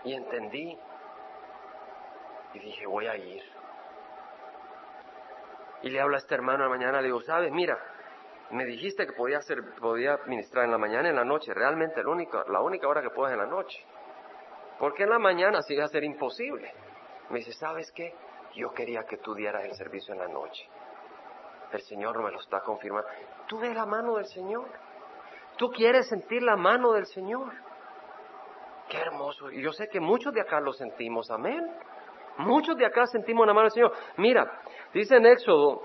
Y 0.04 0.14
entendí. 0.14 0.78
Y 2.54 2.58
dije, 2.58 2.86
voy 2.86 3.06
a 3.06 3.16
ir. 3.16 3.42
Y 5.82 5.90
le 5.90 6.00
hablo 6.00 6.16
a 6.16 6.18
este 6.18 6.34
hermano 6.34 6.64
la 6.64 6.70
mañana, 6.70 7.00
le 7.00 7.06
digo, 7.06 7.20
sabes, 7.20 7.52
mira, 7.52 7.78
me 8.50 8.64
dijiste 8.64 9.06
que 9.06 9.12
podía, 9.12 9.38
hacer, 9.38 9.58
podía 9.78 10.18
ministrar 10.26 10.64
en 10.64 10.70
la 10.70 10.78
mañana 10.78 11.08
y 11.08 11.10
en 11.10 11.16
la 11.16 11.24
noche. 11.24 11.52
Realmente 11.52 12.02
la 12.02 12.10
única, 12.10 12.44
la 12.48 12.60
única 12.60 12.88
hora 12.88 13.02
que 13.02 13.10
puedo 13.10 13.28
es 13.28 13.34
en 13.34 13.38
la 13.38 13.46
noche. 13.46 13.84
Porque 14.78 15.02
en 15.02 15.10
la 15.10 15.18
mañana 15.18 15.58
va 15.58 15.84
a 15.84 15.88
ser 15.88 16.04
imposible. 16.04 16.72
Me 17.30 17.38
dice, 17.40 17.52
¿sabes 17.52 17.92
qué? 17.92 18.14
Yo 18.54 18.72
quería 18.72 19.04
que 19.04 19.18
tú 19.18 19.34
dieras 19.34 19.64
el 19.64 19.74
servicio 19.74 20.14
en 20.14 20.20
la 20.20 20.28
noche. 20.28 20.68
El 21.72 21.82
Señor 21.82 22.22
me 22.22 22.30
lo 22.30 22.40
está 22.40 22.60
confirmando. 22.60 23.08
Tú 23.46 23.58
ves 23.58 23.74
la 23.74 23.84
mano 23.84 24.16
del 24.16 24.26
Señor. 24.26 24.66
Tú 25.56 25.70
quieres 25.70 26.08
sentir 26.08 26.42
la 26.42 26.56
mano 26.56 26.92
del 26.92 27.06
Señor. 27.06 27.52
Qué 28.88 28.98
hermoso. 28.98 29.50
Y 29.50 29.62
yo 29.62 29.72
sé 29.72 29.88
que 29.88 30.00
muchos 30.00 30.32
de 30.32 30.40
acá 30.40 30.60
lo 30.60 30.72
sentimos. 30.72 31.30
Amén. 31.30 31.64
Muchos 32.38 32.76
de 32.76 32.86
acá 32.86 33.06
sentimos 33.06 33.46
la 33.46 33.52
mano 33.52 33.64
del 33.64 33.72
Señor. 33.72 33.92
Mira, 34.16 34.62
dice 34.94 35.16
en 35.16 35.26
Éxodo 35.26 35.82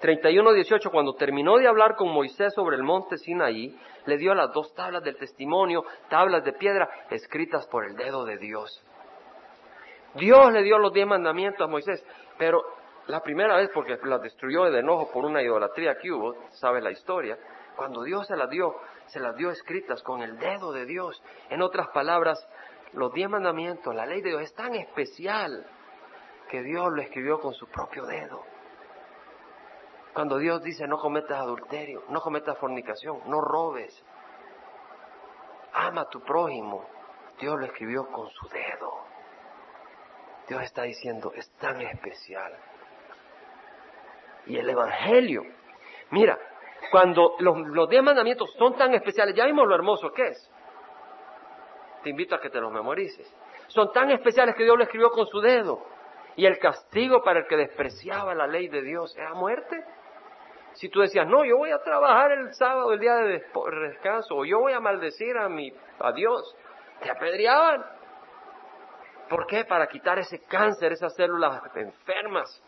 31, 0.00 0.52
18, 0.52 0.90
cuando 0.90 1.14
terminó 1.14 1.56
de 1.56 1.66
hablar 1.66 1.96
con 1.96 2.08
Moisés 2.08 2.52
sobre 2.54 2.76
el 2.76 2.82
monte 2.82 3.16
Sinaí, 3.16 3.76
le 4.06 4.16
dio 4.18 4.34
las 4.34 4.52
dos 4.52 4.72
tablas 4.74 5.02
del 5.02 5.16
testimonio, 5.16 5.84
tablas 6.08 6.44
de 6.44 6.52
piedra, 6.52 6.88
escritas 7.10 7.66
por 7.66 7.86
el 7.86 7.96
dedo 7.96 8.24
de 8.24 8.36
Dios. 8.36 8.84
Dios 10.14 10.52
le 10.52 10.62
dio 10.62 10.78
los 10.78 10.92
diez 10.92 11.06
mandamientos 11.06 11.66
a 11.66 11.70
Moisés, 11.70 12.04
pero 12.38 12.62
la 13.06 13.22
primera 13.22 13.56
vez, 13.56 13.70
porque 13.72 13.98
las 14.04 14.22
destruyó 14.22 14.64
de 14.64 14.80
enojo 14.80 15.10
por 15.10 15.24
una 15.24 15.42
idolatría 15.42 15.96
que 15.96 16.12
hubo, 16.12 16.34
sabes 16.50 16.82
la 16.82 16.90
historia, 16.90 17.38
cuando 17.76 18.02
Dios 18.02 18.26
se 18.26 18.36
las 18.36 18.50
dio, 18.50 18.74
se 19.08 19.20
las 19.20 19.36
dio 19.36 19.50
escritas 19.50 20.02
con 20.02 20.22
el 20.22 20.38
dedo 20.38 20.72
de 20.72 20.86
Dios. 20.86 21.22
En 21.50 21.62
otras 21.62 21.88
palabras, 21.88 22.46
los 22.92 23.12
diez 23.12 23.28
mandamientos, 23.28 23.94
la 23.94 24.06
ley 24.06 24.20
de 24.20 24.30
Dios 24.30 24.42
es 24.42 24.54
tan 24.54 24.74
especial 24.74 25.66
que 26.50 26.62
Dios 26.62 26.90
lo 26.90 27.02
escribió 27.02 27.40
con 27.40 27.52
su 27.54 27.66
propio 27.68 28.06
dedo. 28.06 28.42
Cuando 30.14 30.38
Dios 30.38 30.62
dice 30.62 30.86
no 30.86 30.98
cometas 30.98 31.38
adulterio, 31.38 32.04
no 32.08 32.20
cometas 32.20 32.58
fornicación, 32.58 33.20
no 33.26 33.40
robes, 33.40 34.02
ama 35.72 36.02
a 36.02 36.08
tu 36.08 36.20
prójimo, 36.22 36.88
Dios 37.38 37.58
lo 37.58 37.66
escribió 37.66 38.06
con 38.08 38.28
su 38.30 38.48
dedo. 38.48 39.08
Dios 40.48 40.62
está 40.62 40.82
diciendo, 40.82 41.32
es 41.34 41.48
tan 41.58 41.80
especial. 41.82 42.56
Y 44.46 44.56
el 44.56 44.68
Evangelio, 44.68 45.42
mira, 46.10 46.38
cuando 46.90 47.36
los, 47.38 47.58
los 47.68 47.88
diez 47.88 48.02
mandamientos 48.02 48.52
son 48.58 48.76
tan 48.76 48.94
especiales, 48.94 49.34
ya 49.34 49.46
vimos 49.46 49.66
lo 49.66 49.74
hermoso 49.74 50.12
que 50.12 50.28
es. 50.28 50.50
Te 52.02 52.10
invito 52.10 52.34
a 52.34 52.40
que 52.40 52.50
te 52.50 52.60
los 52.60 52.72
memorices. 52.72 53.32
Son 53.68 53.92
tan 53.92 54.10
especiales 54.10 54.54
que 54.54 54.64
Dios 54.64 54.76
lo 54.76 54.84
escribió 54.84 55.10
con 55.10 55.26
su 55.26 55.40
dedo. 55.40 55.84
Y 56.36 56.46
el 56.46 56.58
castigo 56.58 57.22
para 57.22 57.40
el 57.40 57.46
que 57.46 57.56
despreciaba 57.56 58.34
la 58.34 58.46
ley 58.46 58.68
de 58.68 58.82
Dios 58.82 59.16
era 59.16 59.34
muerte. 59.34 59.84
Si 60.74 60.88
tú 60.88 61.00
decías, 61.00 61.26
no, 61.26 61.44
yo 61.44 61.56
voy 61.56 61.72
a 61.72 61.82
trabajar 61.82 62.30
el 62.32 62.54
sábado, 62.54 62.92
el 62.92 63.00
día 63.00 63.16
de 63.16 63.42
descanso, 63.88 64.36
o 64.36 64.44
yo 64.44 64.60
voy 64.60 64.72
a 64.72 64.80
maldecir 64.80 65.36
a, 65.36 65.48
mi, 65.48 65.72
a 65.98 66.12
Dios, 66.12 66.56
te 67.02 67.10
apedreaban. 67.10 67.84
¿Por 69.28 69.46
qué? 69.46 69.64
Para 69.64 69.88
quitar 69.88 70.18
ese 70.18 70.40
cáncer, 70.44 70.92
esas 70.92 71.14
células 71.16 71.60
enfermas. 71.74 72.62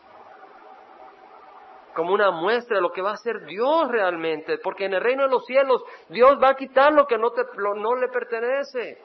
Como 1.95 2.13
una 2.13 2.31
muestra 2.31 2.77
de 2.77 2.81
lo 2.81 2.91
que 2.91 3.01
va 3.01 3.11
a 3.11 3.15
hacer 3.15 3.45
Dios 3.45 3.87
realmente. 3.89 4.57
Porque 4.59 4.85
en 4.85 4.93
el 4.93 5.01
reino 5.01 5.23
de 5.23 5.29
los 5.29 5.45
cielos 5.45 5.83
Dios 6.09 6.37
va 6.41 6.49
a 6.49 6.55
quitar 6.55 6.93
lo 6.93 7.05
que 7.05 7.17
no, 7.17 7.31
te, 7.31 7.43
no 7.57 7.95
le 7.95 8.07
pertenece. 8.07 8.97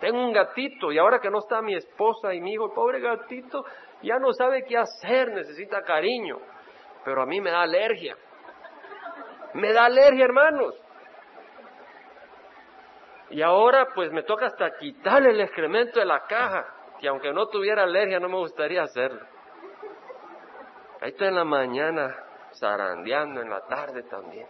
Tengo 0.00 0.18
un 0.18 0.32
gatito 0.32 0.90
y 0.90 0.98
ahora 0.98 1.20
que 1.20 1.30
no 1.30 1.38
está 1.38 1.60
mi 1.60 1.74
esposa 1.74 2.32
y 2.32 2.40
mi 2.40 2.54
hijo, 2.54 2.66
el 2.66 2.72
pobre 2.72 3.00
gatito 3.00 3.64
ya 4.02 4.18
no 4.18 4.32
sabe 4.32 4.64
qué 4.64 4.78
hacer, 4.78 5.30
necesita 5.32 5.82
cariño 5.82 6.38
pero 7.04 7.22
a 7.22 7.26
mí 7.26 7.40
me 7.40 7.50
da 7.50 7.62
alergia. 7.62 8.16
Me 9.54 9.72
da 9.72 9.86
alergia, 9.86 10.24
hermanos. 10.24 10.74
Y 13.30 13.42
ahora 13.42 13.88
pues 13.94 14.10
me 14.12 14.22
toca 14.22 14.46
hasta 14.46 14.76
quitarle 14.78 15.30
el 15.30 15.40
excremento 15.40 16.00
de 16.00 16.06
la 16.06 16.26
caja, 16.26 16.66
que 17.00 17.08
aunque 17.08 17.32
no 17.32 17.46
tuviera 17.46 17.84
alergia 17.84 18.18
no 18.18 18.28
me 18.28 18.36
gustaría 18.36 18.82
hacerlo. 18.82 19.24
Ahí 21.00 21.10
está 21.10 21.26
en 21.26 21.34
la 21.34 21.44
mañana 21.44 22.14
zarandeando, 22.54 23.40
en 23.40 23.50
la 23.50 23.60
tarde 23.66 24.02
también. 24.04 24.46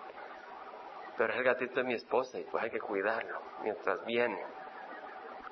Pero 1.17 1.33
es 1.33 1.39
el 1.39 1.45
gatito 1.45 1.75
de 1.75 1.85
mi 1.85 1.95
esposa 1.95 2.39
y 2.39 2.45
pues 2.45 2.65
hay 2.65 2.71
que 2.71 2.81
cuidarlo 2.81 3.41
mientras 3.63 4.05
viene 4.05 4.43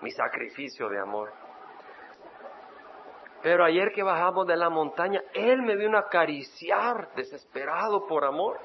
mi 0.00 0.10
sacrificio 0.10 0.88
de 0.88 0.98
amor. 0.98 1.32
Pero 3.42 3.64
ayer 3.64 3.92
que 3.92 4.02
bajamos 4.02 4.46
de 4.46 4.56
la 4.56 4.68
montaña, 4.68 5.22
Él 5.32 5.62
me 5.62 5.76
vino 5.76 5.96
a 5.96 6.02
acariciar, 6.02 7.14
desesperado 7.14 8.06
por 8.06 8.24
amor. 8.24 8.58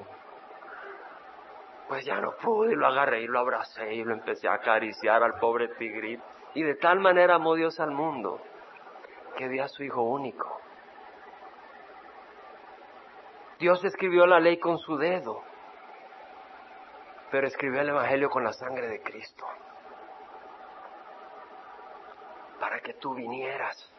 Pues 1.88 2.04
ya 2.04 2.20
no 2.20 2.32
pude, 2.36 2.72
y 2.72 2.76
lo 2.76 2.86
agarré 2.86 3.22
y 3.22 3.26
lo 3.26 3.38
abracé 3.38 3.94
y 3.94 4.02
lo 4.02 4.14
empecé 4.14 4.48
a 4.48 4.54
acariciar 4.54 5.22
al 5.22 5.34
pobre 5.38 5.68
tigrito. 5.76 6.24
Y 6.54 6.62
de 6.62 6.74
tal 6.76 6.98
manera 6.98 7.36
amó 7.36 7.54
Dios 7.54 7.78
al 7.78 7.90
mundo 7.90 8.40
que 9.36 9.48
dio 9.48 9.64
a 9.64 9.68
su 9.68 9.84
Hijo 9.84 10.02
único. 10.02 10.63
Dios 13.64 13.82
escribió 13.82 14.26
la 14.26 14.40
ley 14.40 14.58
con 14.58 14.76
su 14.76 14.98
dedo, 14.98 15.42
pero 17.30 17.46
escribió 17.46 17.80
el 17.80 17.88
Evangelio 17.88 18.28
con 18.28 18.44
la 18.44 18.52
sangre 18.52 18.88
de 18.88 19.00
Cristo. 19.00 19.46
Para 22.60 22.80
que 22.80 22.92
tú 22.92 23.14
vinieras 23.14 23.90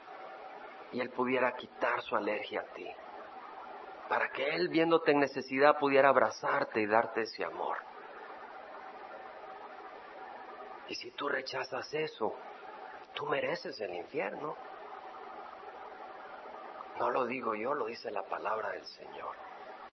y 0.92 1.00
Él 1.00 1.10
pudiera 1.10 1.52
quitar 1.54 2.00
su 2.04 2.16
alergia 2.16 2.62
a 2.62 2.74
ti. 2.76 2.88
Para 4.08 4.30
que 4.30 4.54
Él, 4.54 4.70
viéndote 4.70 5.14
en 5.14 5.20
necesidad, 5.22 5.80
pudiera 5.80 6.10
abrazarte 6.10 6.82
y 6.82 6.86
darte 6.86 7.24
ese 7.24 7.44
amor. 7.44 7.80
Y 10.90 10.94
si 10.94 11.10
tú 11.10 11.28
rechazas 11.28 11.92
eso, 11.92 12.36
tú 13.16 13.26
mereces 13.26 13.82
el 13.82 13.96
infierno. 13.96 14.56
No 17.00 17.10
lo 17.10 17.26
digo 17.26 17.56
yo, 17.56 17.74
lo 17.74 17.88
dice 17.88 18.12
la 18.12 18.22
palabra 18.22 18.70
del 18.70 18.86
Señor. 18.86 19.45